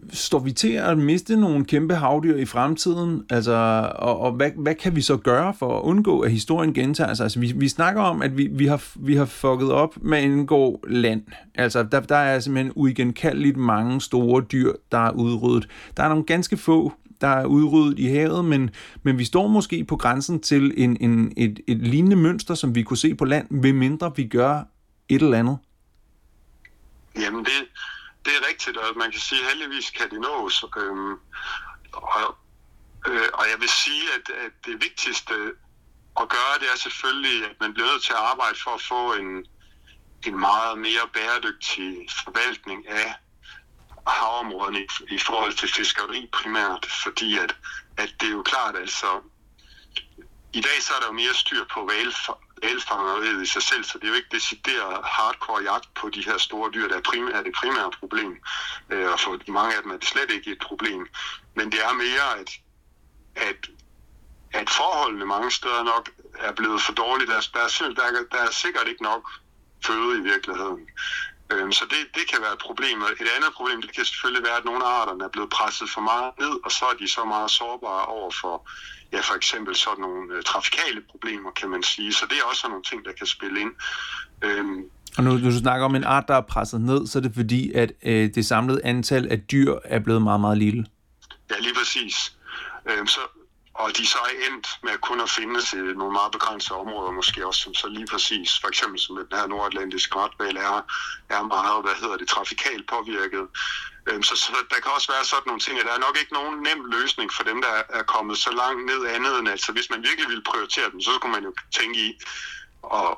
[0.10, 3.24] står vi til at miste nogle kæmpe havdyr i fremtiden?
[3.30, 7.14] Altså, og, og hvad, hvad kan vi så gøre for at undgå, at historien gentager
[7.14, 7.24] sig?
[7.24, 10.48] Altså, vi, vi snakker om, at vi, vi, har, vi har fucket op med en
[10.48, 11.22] god land.
[11.56, 15.70] Altså, der, der er simpelthen uigenkaldeligt mange store dyr, der er udryddet.
[15.98, 18.70] Der er nogle ganske få, der er udryddet i havet, men,
[19.04, 22.84] men vi står måske på grænsen til en, en, et, et lignende mønster, som vi
[22.84, 24.64] kunne se på land, ved mindre vi gør
[25.10, 25.58] et eller andet.
[27.16, 27.68] Jamen det,
[28.26, 30.66] det er rigtigt, og man kan sige, at heldigvis kan det nås.
[30.78, 31.20] Øhm,
[31.94, 32.36] og,
[33.08, 35.34] øh, og jeg vil sige, at, at det vigtigste
[36.22, 39.14] at gøre, det er selvfølgelig, at man bliver nødt til at arbejde for at få
[39.14, 39.46] en,
[40.28, 43.16] en meget mere bæredygtig forvaltning af
[44.08, 47.56] havområderne i, i forhold til fiskeri primært, fordi at,
[47.98, 49.22] at det er jo klart, altså
[50.54, 51.86] i dag så er der jo mere styr på
[52.64, 56.38] valfangeriet i sig selv, så det er jo ikke decideret hardcore jagt på de her
[56.38, 58.32] store dyr, der er, primært, er det primære problem.
[58.90, 61.08] Øh, og for mange af dem er det slet ikke et problem.
[61.56, 62.50] Men det er mere, at,
[63.36, 63.70] at,
[64.54, 67.28] at forholdene mange steder nok er blevet for dårlige.
[67.28, 69.24] Der, der, er, der, der er sikkert ikke nok
[69.86, 70.88] føde i virkeligheden.
[71.52, 73.02] Øh, så det, det kan være et problem.
[73.02, 76.02] Et andet problem, det kan selvfølgelig være, at nogle af arterne er blevet presset for
[76.02, 78.70] meget ned, og så er de så meget sårbare over for
[79.14, 82.14] ja, for eksempel sådan nogle uh, trafikale problemer, kan man sige.
[82.14, 83.72] Så det er også sådan nogle ting, der kan spille ind.
[84.42, 84.84] Øhm,
[85.18, 87.72] og når du snakker om en art, der er presset ned, så er det fordi,
[87.72, 90.86] at øh, det samlede antal af dyr er blevet meget, meget lille.
[91.52, 92.38] Ja, lige præcis.
[92.90, 93.20] Øhm, så
[93.74, 97.48] og de så er endt med kun at findes i nogle meget begrænsede områder, måske
[97.48, 100.76] også som så lige præcis, for eksempel som den her nordatlantiske retval er,
[101.36, 103.46] er meget, hvad hedder det, trafikalt påvirket.
[104.08, 106.34] Øhm, så, så der kan også være sådan nogle ting, at der er nok ikke
[106.34, 109.90] nogen nem løsning for dem, der er kommet så langt ned andet end, altså hvis
[109.90, 112.10] man virkelig ville prioritere dem, så skulle man jo tænke i
[112.94, 113.12] at,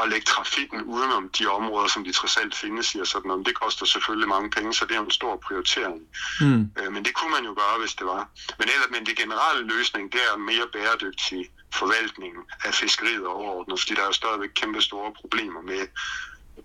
[0.00, 3.46] at lægge trafikken udenom de områder, som de trods alt findes i og sådan noget.
[3.46, 6.00] Det koster selvfølgelig mange penge, så det er en stor prioritering.
[6.40, 6.70] Mm.
[6.78, 8.28] Øh, men det kunne man jo gøre, hvis det var.
[8.58, 13.94] Men, ellers, men det generelle løsning, det er mere bæredygtig forvaltning af fiskeriet overordnet, fordi
[13.94, 15.86] der er jo stadigvæk kæmpe store problemer med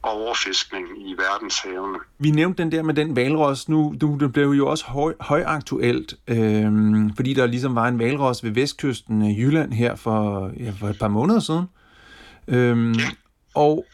[0.04, 1.98] overfiskning i verdenshavene.
[2.20, 3.70] Vi nævnte den der med den valros.
[3.70, 8.44] Nu, nu det blev jo også høj, højaktuelt, øhm, fordi der ligesom var en valros
[8.44, 11.66] ved vestkysten af Jylland her for, ja, for et par måneder siden.
[12.48, 13.10] Øhm, ja.
[13.56, 13.86] Og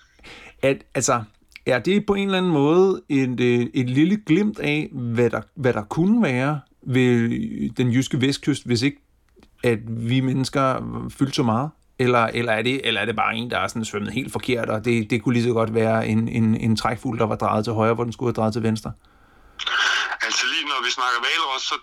[0.61, 1.23] at, altså,
[1.65, 5.41] er det på en eller anden måde et, et, et lille glimt af, hvad der,
[5.55, 7.29] hvad der kunne være ved
[7.69, 8.97] den jyske vestkyst, hvis ikke
[9.63, 10.75] at vi mennesker
[11.09, 11.69] fyldte så meget?
[11.99, 14.69] Eller, eller, er det, eller er det bare en, der er sådan svømmet helt forkert,
[14.69, 17.63] og det, det kunne lige så godt være en, en, en trækfugl, der var drejet
[17.63, 18.91] til højre, hvor den skulle have drejet til venstre?
[20.25, 21.75] Altså lige når vi snakker valros, så,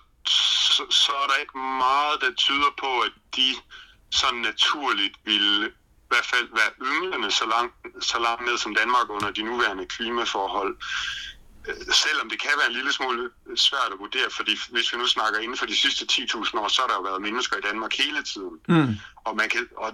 [0.76, 3.48] så, så er der ikke meget, der tyder på, at de
[4.10, 5.66] sådan naturligt ville
[6.06, 7.74] i hvert fald være ynglende så langt,
[8.10, 10.76] så langt ned som Danmark under de nuværende klimaforhold.
[11.68, 15.06] Øh, selvom det kan være en lille smule svært at vurdere, fordi hvis vi nu
[15.06, 17.92] snakker inden for de sidste 10.000 år, så har der jo været mennesker i Danmark
[18.04, 18.56] hele tiden.
[18.68, 18.92] Mm.
[19.26, 19.90] Og, man kan, og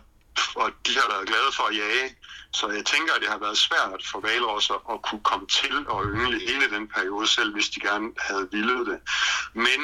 [0.55, 2.17] og de har været glade for at jage.
[2.55, 6.05] Så jeg tænker, at det har været svært for valrosser at kunne komme til og
[6.05, 8.99] yngle hele den periode, selv hvis de gerne havde villet det.
[9.55, 9.81] Men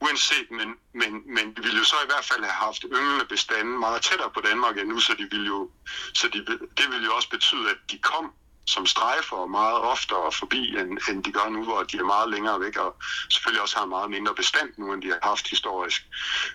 [0.00, 0.68] uanset, men,
[1.00, 4.30] men, men de ville jo så i hvert fald have haft ynglende bestanden meget tættere
[4.34, 5.70] på Danmark end nu, så, de ville jo,
[6.14, 6.38] så de,
[6.78, 8.32] det ville jo også betyde, at de kom
[8.66, 12.60] som strejfer meget oftere forbi, end, end de gør nu, hvor de er meget længere
[12.60, 12.96] væk, og
[13.30, 16.06] selvfølgelig også har meget mindre bestand nu, end de har haft historisk.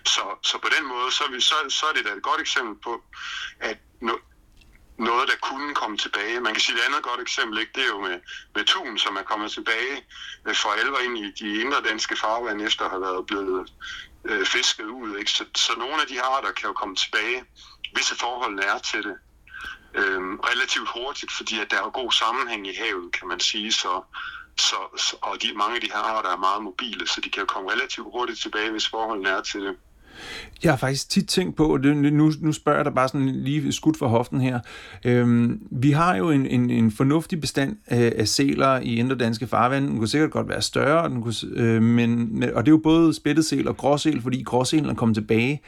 [0.06, 2.40] Så, så på den måde, så er, vi, så, så er det da et godt
[2.40, 3.02] eksempel på,
[3.60, 4.12] at no,
[4.98, 6.40] noget, der kunne komme tilbage.
[6.40, 7.72] Man kan sige, et andet godt eksempel, ikke?
[7.74, 8.20] det er jo med,
[8.54, 9.96] med tun, som er kommet tilbage
[10.46, 13.72] øh, for alvor ind i de indre danske farvand, efter at have været blevet
[14.24, 15.16] øh, fisket ud.
[15.16, 15.30] Ikke?
[15.30, 17.44] Så, så nogle af de arter kan jo komme tilbage,
[17.92, 19.16] hvis forholdene er til det
[19.94, 20.20] øh,
[20.50, 24.02] relativt hurtigt, fordi at der er god sammenhæng i havet, kan man sige, så,
[24.58, 27.46] så, så, og de, mange af de her arter er meget mobile, så de kan
[27.46, 29.76] komme relativt hurtigt tilbage, hvis forholdene er til det.
[30.62, 33.72] Jeg har faktisk tit tænkt på, det, nu, nu spørger jeg dig bare sådan lige
[33.72, 34.60] skudt for hoften her.
[35.04, 39.46] Øhm, vi har jo en, en, en fornuftig bestand af, af sæler i indre danske
[39.46, 39.88] farvand.
[39.88, 43.14] Den kunne sikkert godt være større, den kunne, øh, men, og det er jo både
[43.14, 45.60] spættesæl og gråsæl, fordi gråsælen er kommet tilbage.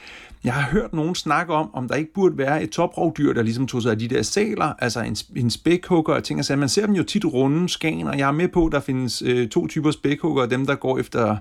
[0.45, 3.67] Jeg har hørt nogen snakke om, om der ikke burde være et toprovdyr, der ligesom
[3.67, 6.59] tog sig af de der sæler, altså en, en spækhugger og ting og sager.
[6.59, 8.17] Man ser dem jo tit runde, skaner.
[8.17, 11.37] Jeg er med på, at der findes øh, to typer spækhugger, dem der går efter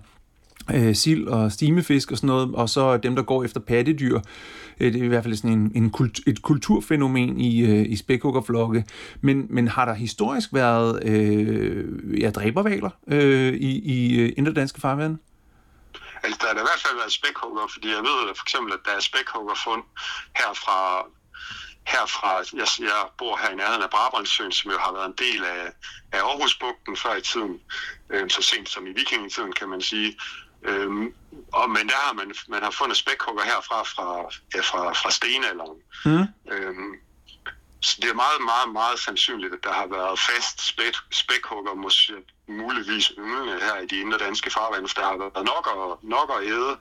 [0.76, 4.20] øh, sild og stimefisk og sådan noget, og så dem, der går efter pattedyr.
[4.80, 7.96] Øh, det er i hvert fald sådan en, en kult, et kulturfænomen i, øh, i
[7.96, 8.86] spækhuggerflokke.
[9.22, 15.24] Men, men har der historisk været øh, ja, dræbervaler øh, i, i inderdanske indre danske?
[16.24, 18.92] Altså, der er i hvert fald været spækhugger, fordi jeg ved for eksempel, at der
[18.92, 19.84] er spækhuggerfund
[20.36, 21.06] her fra
[21.94, 25.44] herfra, jeg, jeg bor her i nærheden af Brabrandsøen, som jo har været en del
[25.44, 25.64] af,
[26.12, 27.62] af Aarhusbugten før i tiden,
[28.10, 30.18] øh, så sent som i vikingetiden, kan man sige.
[30.64, 31.14] Øhm,
[31.54, 34.08] og, men der har man, man har fundet spækhugger herfra fra,
[34.56, 35.80] ja, fra, fra stenalderen.
[36.06, 36.26] Mm.
[36.54, 36.94] Øhm,
[37.82, 42.14] så det er meget, meget, meget sandsynligt, at der har været fast spæk, spækhugger, måske
[42.48, 46.30] muligvis ynglende her i de indre danske farvande, for der har været nok at, nok
[46.36, 46.74] at æde.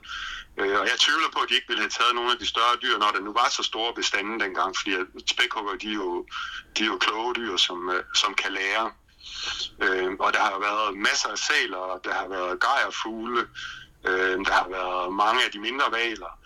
[0.57, 2.75] Øh, og jeg tvivler på, at de ikke ville have taget nogle af de større
[2.83, 4.91] dyr, når der nu var så store bestande dengang, fordi
[5.33, 6.25] spækhugger, de er jo,
[6.77, 8.91] de er jo kloge dyr, som, øh, som kan lære.
[9.81, 13.41] Øh, og der har været masser af sæler, der har været gejerfugle,
[14.07, 16.39] øh, der har været mange af de mindre valer.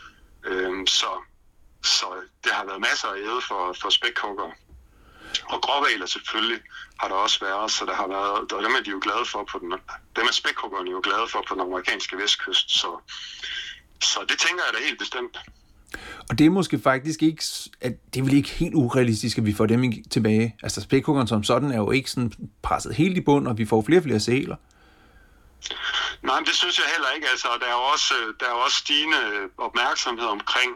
[0.46, 1.12] Øh, så,
[1.84, 2.06] så
[2.44, 4.52] det har været masser af æde for, for spækhugger.
[5.44, 6.62] Og gråvaler selvfølgelig
[7.00, 9.44] har der også været, så der har været, og dem er de jo glade for
[9.44, 9.72] på den,
[10.16, 13.00] dem er spækhuggerne jo glade for på den amerikanske vestkyst, så,
[14.02, 15.38] så det tænker jeg da helt bestemt.
[16.30, 17.44] Og det er måske faktisk ikke,
[17.82, 20.56] at det er vel ikke helt urealistisk, at vi får dem tilbage.
[20.64, 23.82] Altså spækhuggeren som sådan er jo ikke sådan presset helt i bund, og vi får
[23.82, 24.56] flere og flere sæler.
[26.22, 27.28] Nej, det synes jeg heller ikke.
[27.30, 30.72] Altså, der er jo også, øh, der er også stigende opmærksomhed omkring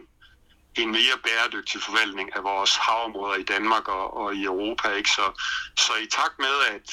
[0.75, 4.88] en mere bæredygtig forvaltning af vores havområder i Danmark og, og i Europa.
[4.89, 5.10] Ikke?
[5.10, 5.25] Så,
[5.77, 6.88] så i takt med, at,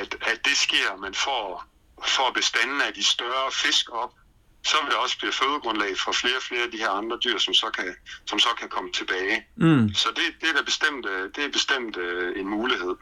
[0.00, 1.64] at, at det sker, man får,
[2.16, 4.12] får bestanden af de større fisk op,
[4.70, 7.38] så vil det også blive fødegrundlag for flere og flere af de her andre dyr,
[7.38, 7.88] som så kan,
[8.26, 9.36] som så kan komme tilbage.
[9.56, 9.94] Mm.
[9.94, 12.94] Så det, det, er da bestemt, øh, det er bestemt uh, en mulighed.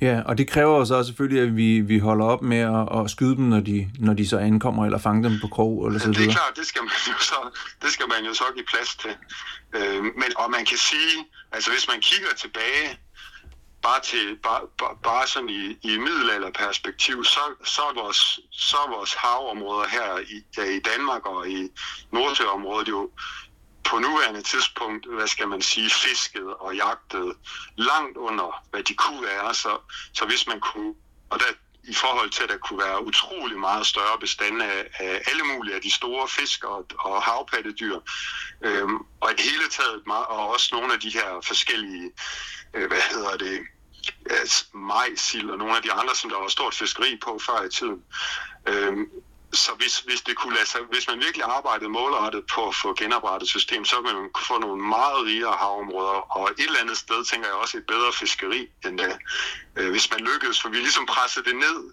[0.00, 3.10] Ja, og det kræver jo så selvfølgelig, at vi, vi holder op med at, at
[3.10, 6.08] skyde dem, når de, når de så ankommer, eller fange dem på krog, eller så
[6.08, 6.22] videre.
[6.22, 7.40] Det er klart, det skal man jo så,
[7.82, 9.14] det skal man jo så give plads til.
[9.76, 11.16] Øh, men, og man kan sige,
[11.52, 12.86] altså hvis man kigger tilbage,
[13.88, 18.96] bare til bare, bare, bare sådan i, i middelalderperspektiv, så, så, er vores, så er
[18.96, 21.68] vores havområder her i, ja, i Danmark og i
[22.12, 23.10] Nordsjøområdet jo
[23.84, 27.36] på nuværende tidspunkt, hvad skal man sige, fisket og jagtet
[27.76, 29.54] langt under, hvad de kunne være.
[29.54, 29.78] Så,
[30.12, 30.94] så hvis man kunne,
[31.30, 31.46] og der,
[31.88, 35.74] i forhold til, at der kunne være utrolig meget større bestande af, af alle mulige
[35.74, 37.98] af de store fisk og, og havpattedyr,
[38.64, 42.12] øhm, og i det hele taget, og også nogle af de her forskellige,
[42.74, 43.60] øh, hvad hedder det,
[44.74, 48.02] majsild og nogle af de andre, som der var stort fiskeri på før i tiden.
[48.68, 49.10] Øhm,
[49.52, 52.94] så hvis, hvis, det kunne lade sig, hvis man virkelig arbejdede målrettet på at få
[52.94, 56.98] genoprettet system, så ville man kunne få nogle meget rigere havområder, og et eller andet
[56.98, 59.18] sted tænker jeg også et bedre fiskeri end det,
[59.76, 61.92] øh, hvis man lykkedes, for vi ligesom pressede det ned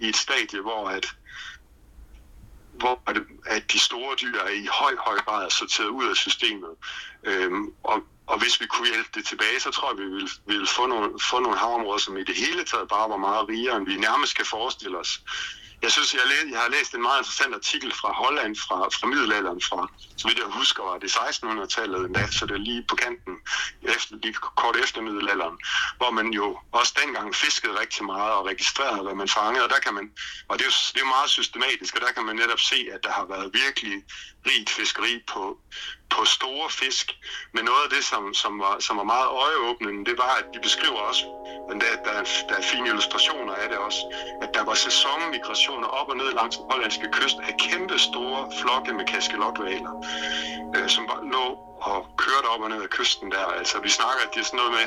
[0.00, 1.06] i et stadie, hvor at,
[2.72, 3.02] hvor
[3.46, 6.70] at de store dyr er i høj, høj grad sorteret ud af systemet.
[7.24, 10.66] Øhm, og, og hvis vi kunne hjælpe det tilbage, så tror jeg, vi ville, ville
[10.66, 13.86] få, nogle, få nogle havområder, som i det hele taget bare var meget rigere, end
[13.86, 15.20] vi nærmest kan forestille os.
[15.82, 19.06] Jeg synes, jeg, læ- jeg har læst en meget interessant artikel fra Holland fra, fra
[19.06, 22.96] middelalderen, fra, så vidt jeg husker, var det 1600-tallet endda, så det er lige på
[22.96, 23.34] kanten,
[23.82, 25.56] efter, lige kort efter middelalderen,
[25.96, 29.78] hvor man jo også dengang fiskede rigtig meget og registrerede, hvad man fangede, og der
[29.78, 30.10] kan man,
[30.48, 33.00] og det er jo det er meget systematisk, og der kan man netop se, at
[33.02, 34.02] der har været virkelig
[34.46, 35.58] rigt fiskeri på,
[36.10, 37.06] på store fisk.
[37.54, 40.60] Men noget af det, som, som, var, som var meget øjeåbnende, det var, at de
[40.60, 41.24] beskriver også,
[41.68, 42.14] men der, der,
[42.48, 44.02] der er fine illustrationer af det også,
[44.42, 48.92] at der var sæsonmigrationer op og ned langs den hollandske kyst af kæmpe store flokke
[48.92, 49.92] med kaskelotvaler,
[50.76, 51.44] øh, som var, lå
[51.80, 53.46] og kørte op og ned af kysten der.
[53.60, 54.86] Altså vi snakker, at det er sådan noget med,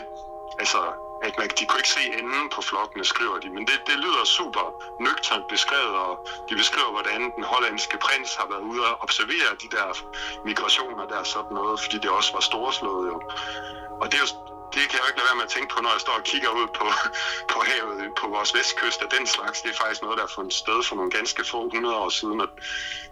[0.60, 3.50] altså at man, de kunne ikke se enden på flokkene, skriver de.
[3.50, 4.66] Men det, det lyder super
[5.06, 6.14] nøgternt beskrevet, og
[6.50, 9.88] de beskriver, hvordan den hollandske prins har været ude og observere de der
[10.46, 13.18] migrationer der sådan noget, fordi det også var storslået jo.
[14.02, 14.30] Og det er jo,
[14.74, 16.26] det kan jeg jo ikke lade være med at tænke på, når jeg står og
[16.32, 16.86] kigger ud på,
[17.52, 19.62] på havet på vores vestkyst at den slags.
[19.62, 22.38] Det er faktisk noget, der er fundet sted for nogle ganske få hundrede år siden,
[22.44, 22.50] og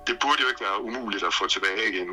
[0.07, 2.11] det burde jo ikke være umuligt at få tilbage igen.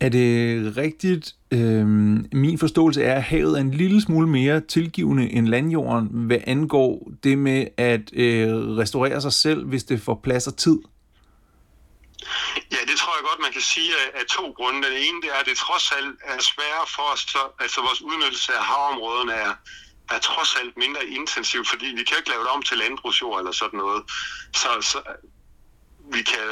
[0.00, 1.34] Er det rigtigt?
[1.52, 6.38] Øhm, min forståelse er, at havet er en lille smule mere tilgivende end landjorden, hvad
[6.46, 8.48] angår det med at øh,
[8.82, 10.78] restaurere sig selv, hvis det får plads og tid.
[12.74, 14.88] Ja, det tror jeg godt, man kan sige af, af to grunde.
[14.88, 18.02] Den ene det er, at det trods alt er sværere for os, så, altså vores
[18.02, 19.52] udnyttelse af havområderne er,
[20.14, 23.52] er trods alt mindre intensiv, fordi vi kan ikke lave det om til landbrugsjord eller
[23.52, 24.02] sådan noget.
[24.60, 24.98] Så, så
[26.14, 26.42] vi kan,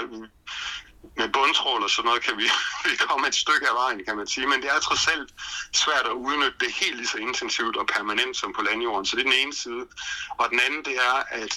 [1.16, 2.46] med bundtrål og sådan noget kan vi,
[2.86, 4.46] vi komme et stykke af vejen, kan man sige.
[4.46, 5.30] Men det er trods alt
[5.72, 9.06] svært at udnytte det helt lige så intensivt og permanent som på landjorden.
[9.06, 9.84] Så det er den ene side.
[10.40, 11.52] Og den anden, det er, at,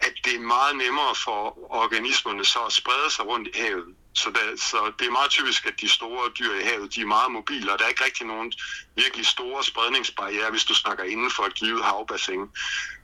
[0.00, 1.40] at det er meget nemmere for
[1.80, 3.94] organismerne så at sprede sig rundt i havet.
[4.14, 7.06] Så, det, så det er meget typisk, at de store dyr i havet, de er
[7.06, 8.52] meget mobile, og der er ikke rigtig nogen
[8.96, 12.42] virkelig store spredningsbarriere, hvis du snakker inden for et givet havbassin.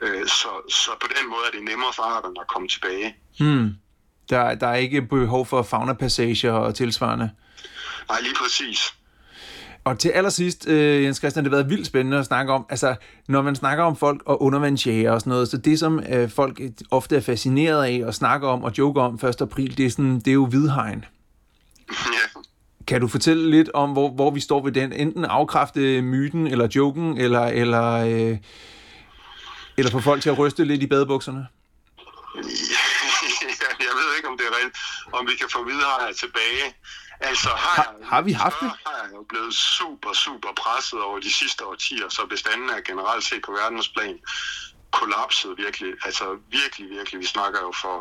[0.01, 3.16] Øh, så, så på den måde er det nemmere for arterne at komme tilbage.
[3.38, 3.70] Hmm.
[4.31, 7.31] Der, der er ikke behov for fauna-passager og tilsvarende.
[8.09, 8.95] Nej, lige præcis.
[9.85, 12.95] Og til allersidst, øh, Jens Christian, det har været vildt spændende at snakke om, altså
[13.29, 16.61] når man snakker om folk og undervandsjæger og sådan noget, så det som øh, folk
[16.91, 19.43] ofte er fascineret af og snakker om og joker om 1.
[19.43, 21.05] april, det er, sådan, det er jo hvidhegn.
[21.91, 22.41] Ja.
[22.87, 24.93] Kan du fortælle lidt om, hvor, hvor vi står ved den?
[24.93, 28.39] Enten afkræfte myten eller joken, eller, eller, øh,
[29.77, 31.47] eller få folk til at ryste lidt i badebukserne?
[32.37, 32.87] Ja
[34.27, 34.77] om det er reelt,
[35.12, 36.75] om vi kan få videre tilbage.
[37.21, 38.71] Altså har, har, har vi haft det?
[38.87, 43.25] Har jeg jo blevet super, super presset over de sidste årtier, så bestanden er generelt
[43.25, 44.19] set på verdensplan
[45.01, 47.21] kollapset virkelig, altså virkelig, virkelig.
[47.21, 47.97] Vi snakker jo for,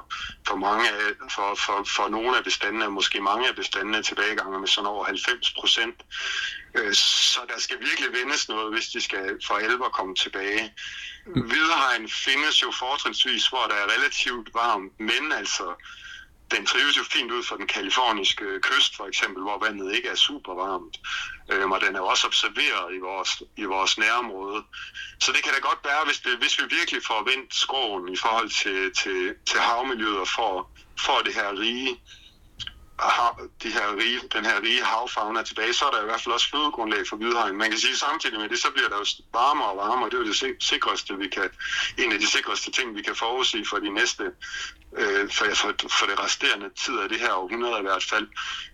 [0.48, 4.68] for mange af, for, for, for nogle af bestandene, måske mange af bestandene tilbagegange med
[4.68, 5.98] sådan over 90 procent.
[6.78, 6.94] Øh,
[7.34, 10.74] så der skal virkelig vendes noget, hvis de skal for alvor komme tilbage.
[11.26, 11.42] Mm.
[11.42, 15.68] Hvidhegn findes jo fortrinsvis, hvor der er relativt varmt, men altså
[16.52, 20.16] den trives jo fint ud for den kaliforniske kyst, for eksempel, hvor vandet ikke er
[20.16, 20.98] super varmt.
[21.52, 24.64] Øhm, og den er også observeret i vores, i vores nærområde.
[25.20, 28.18] Så det kan da godt være, hvis, det, hvis vi virkelig får vendt skroen i
[28.18, 32.00] forhold til, til, til havmiljøet og får, får det her rige
[33.64, 36.50] de her rige, den her rige havfauna tilbage, så er der i hvert fald også
[36.50, 37.58] fødegrundlag for hvidhegn.
[37.58, 40.10] Man kan sige samtidig med det, så bliver der jo varmere og varmere.
[40.10, 41.50] Det er jo det sikreste, vi kan,
[41.98, 44.32] en af de sikreste ting, vi kan forudse for de næste,
[45.02, 48.28] øh, for, for, for det resterende tid af det her århundrede i hvert fald.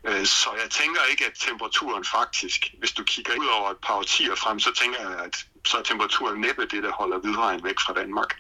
[0.08, 3.94] Øh, så jeg tænker ikke, at temperaturen faktisk, hvis du kigger ud over et par
[3.94, 7.80] årtier frem, så tænker jeg, at så er temperaturen næppe det, der holder hvidhegn væk
[7.86, 8.32] fra Danmark.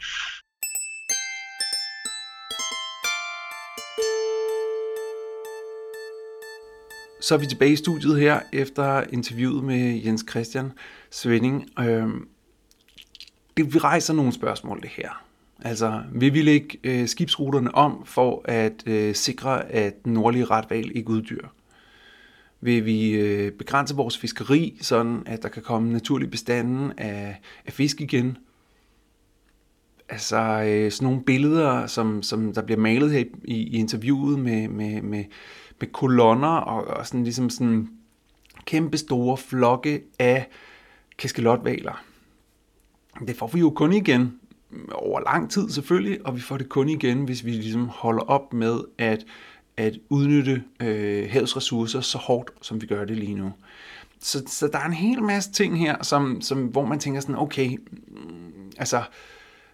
[7.22, 10.72] Så er vi tilbage i studiet her efter interviewet med Jens Christian
[11.12, 11.80] Svending.
[11.80, 12.30] Øhm,
[13.58, 15.31] det vi rejser nogle spørgsmål det her.
[15.62, 20.92] Altså, vil vi lægge øh, skibsruterne om for at øh, sikre, at den nordlige retval
[20.96, 21.48] ikke uddyr?
[22.62, 27.74] Vil vi øh, begrænse vores fiskeri, sådan at der kan komme naturlig bestanden af, af
[27.74, 28.38] fisk igen?
[30.10, 34.68] Altså, øh, sådan nogle billeder, som, som der bliver malet her i, i interviewet med,
[34.68, 35.24] med, med
[35.82, 37.90] med kolonner og, og sådan ligesom sådan
[38.66, 40.48] kæmpe store flokke af
[41.18, 42.04] kaskelotvaler.
[43.28, 44.40] Det får vi jo kun igen
[44.92, 48.54] over lang tid selvfølgelig, og vi får det kun igen, hvis vi ligesom holder op
[48.54, 49.26] med at,
[49.78, 53.52] at udnytte øh, havets ressourcer så hårdt, som vi gør det lige nu.
[54.20, 57.36] Så, så der er en hel masse ting her, som, som, hvor man tænker sådan,
[57.36, 59.04] okay, mm, altså,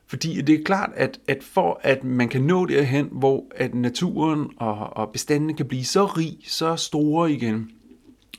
[0.07, 4.51] fordi det er klart, at, at for at man kan nå derhen, hvor at naturen
[4.57, 7.71] og, og bestandene kan blive så rig, så store igen,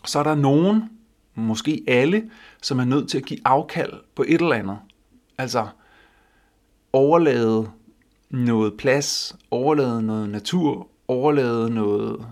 [0.06, 0.82] så er der nogen,
[1.34, 2.30] måske alle,
[2.62, 4.78] som er nødt til at give afkald på et eller andet.
[5.38, 5.66] Altså
[6.92, 7.70] overlade
[8.30, 12.26] noget plads, overlade noget natur, overlade noget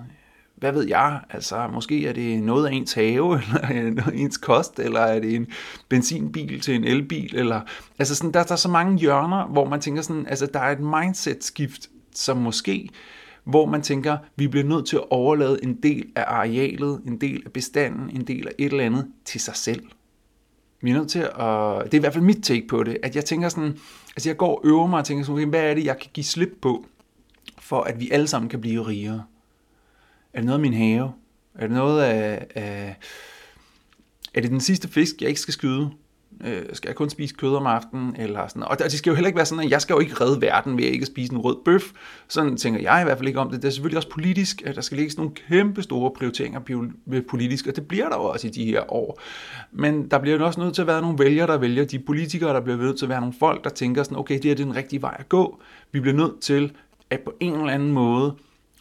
[0.56, 3.40] hvad ved jeg, altså måske er det noget af ens have,
[3.86, 5.46] eller ens kost, eller er det en
[5.88, 7.60] benzinbil til en elbil, eller,
[7.98, 10.72] altså sådan, der, der er så mange hjørner, hvor man tænker sådan, altså der er
[10.72, 12.88] et mindset-skift, som måske,
[13.44, 17.42] hvor man tænker, vi bliver nødt til at overlade en del af arealet, en del
[17.46, 19.82] af bestanden, en del af et eller andet til sig selv.
[20.80, 23.16] Vi er nødt til at, det er i hvert fald mit take på det, at
[23.16, 23.78] jeg tænker sådan,
[24.16, 26.10] altså jeg går og øver mig og tænker sådan, okay, hvad er det, jeg kan
[26.14, 26.86] give slip på,
[27.58, 29.24] for at vi alle sammen kan blive rigere.
[30.32, 31.12] Er det noget af min have?
[31.54, 32.96] Er det noget af, af
[34.34, 35.90] er det den sidste fisk, jeg ikke skal skyde?
[36.44, 38.16] Øh, skal jeg kun spise kød om aftenen?
[38.18, 38.62] Eller sådan.
[38.62, 40.78] Og det skal jo heller ikke være sådan, at jeg skal jo ikke redde verden
[40.78, 41.82] ved at ikke spise en rød bøf.
[42.28, 43.62] Sådan tænker jeg i hvert fald ikke om det.
[43.62, 46.60] Det er selvfølgelig også politisk, at der skal lægges sådan nogle kæmpe store prioriteringer
[47.28, 49.20] politisk, og det bliver der jo også i de her år.
[49.72, 52.54] Men der bliver jo også nødt til at være nogle vælgere, der vælger de politikere,
[52.54, 54.62] der bliver nødt til at være nogle folk, der tænker sådan, okay, det her det
[54.62, 55.60] er den rigtige vej at gå.
[55.92, 56.72] Vi bliver nødt til
[57.10, 58.34] at på en eller anden måde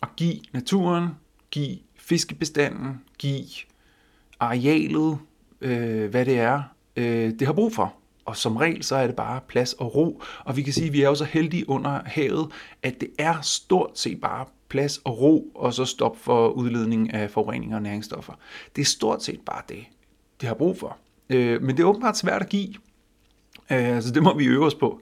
[0.03, 1.07] at give naturen
[1.51, 3.45] give fiskebestanden, give
[4.39, 5.17] arealet,
[5.61, 6.61] øh, hvad det er,
[6.95, 7.93] øh, det har brug for.
[8.25, 10.21] Og som regel, så er det bare plads og ro.
[10.45, 12.51] Og vi kan sige, at vi er jo så heldige under havet,
[12.83, 17.31] at det er stort set bare plads og ro, og så stop for udledning af
[17.31, 18.33] forureninger og næringsstoffer.
[18.75, 19.85] Det er stort set bare det,
[20.41, 20.97] det har brug for.
[21.29, 22.73] Øh, men det er åbenbart svært at give.
[23.71, 25.01] Øh, så det må vi øve os på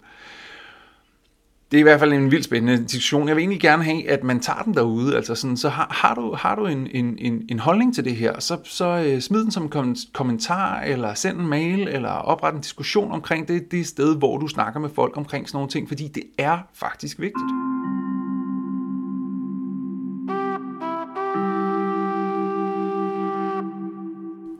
[1.73, 3.27] det er i hvert fald en vildt spændende diskussion.
[3.27, 5.15] Jeg vil egentlig gerne have, at man tager den derude.
[5.15, 8.15] Altså sådan, så har, har du, har du en, en, en, en holdning til det
[8.15, 12.53] her, så, så øh, smid den som kom, kommentar, eller send en mail, eller opret
[12.53, 15.87] en diskussion omkring det, det sted, hvor du snakker med folk omkring sådan nogle ting,
[15.87, 17.51] fordi det er faktisk vigtigt.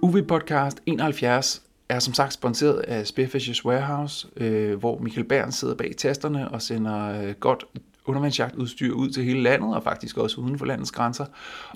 [0.01, 5.75] UV Podcast 71 er som sagt sponsoreret af Spearfishers Warehouse, øh, hvor Michael Bern sidder
[5.75, 7.65] bag tasterne og sender øh, godt
[8.05, 11.25] undervandsjagtudstyr ud til hele landet, og faktisk også uden for landets grænser.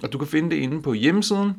[0.03, 1.53] Og du kan finde det inde på hjemmesiden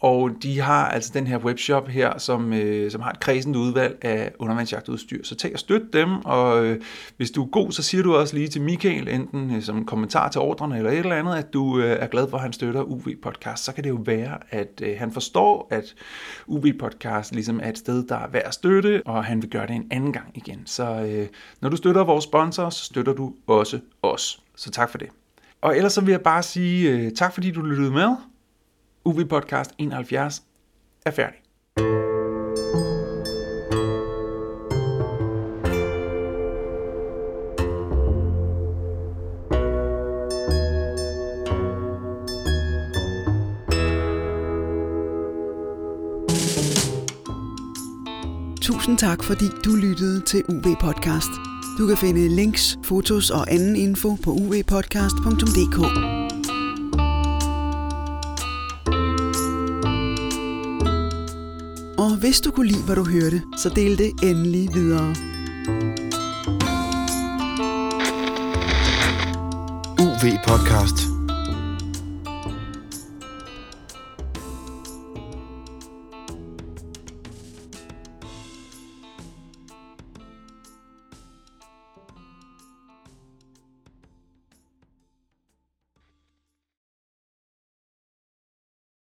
[0.00, 3.98] og de har altså den her webshop her, som, øh, som har et kredsende udvalg
[4.02, 5.24] af undervandsjagtudstyr.
[5.24, 6.80] Så tag og støt dem, og øh,
[7.16, 10.28] hvis du er god, så siger du også lige til Michael, enten øh, som kommentar
[10.28, 12.82] til ordrene eller et eller andet, at du øh, er glad for, at han støtter
[12.82, 13.64] UV Podcast.
[13.64, 15.94] Så kan det jo være, at øh, han forstår, at
[16.46, 19.66] UV Podcast ligesom er et sted, der er værd at støtte, og han vil gøre
[19.66, 20.62] det en anden gang igen.
[20.66, 21.26] Så øh,
[21.60, 24.42] når du støtter vores sponsor, så støtter du også os.
[24.56, 25.08] Så tak for det.
[25.62, 28.16] Og ellers så vil jeg bare sige øh, tak, fordi du lyttede med.
[29.10, 30.42] UV Podcast 71
[31.06, 31.38] er færdig.
[48.62, 51.30] Tusind tak, fordi du lyttede til UV Podcast.
[51.78, 56.19] Du kan finde links, fotos og anden info på uvpodcast.dk.
[62.00, 65.14] Og hvis du kunne lide, hvad du hørte, så del det endelig videre.
[70.00, 71.19] UV Podcast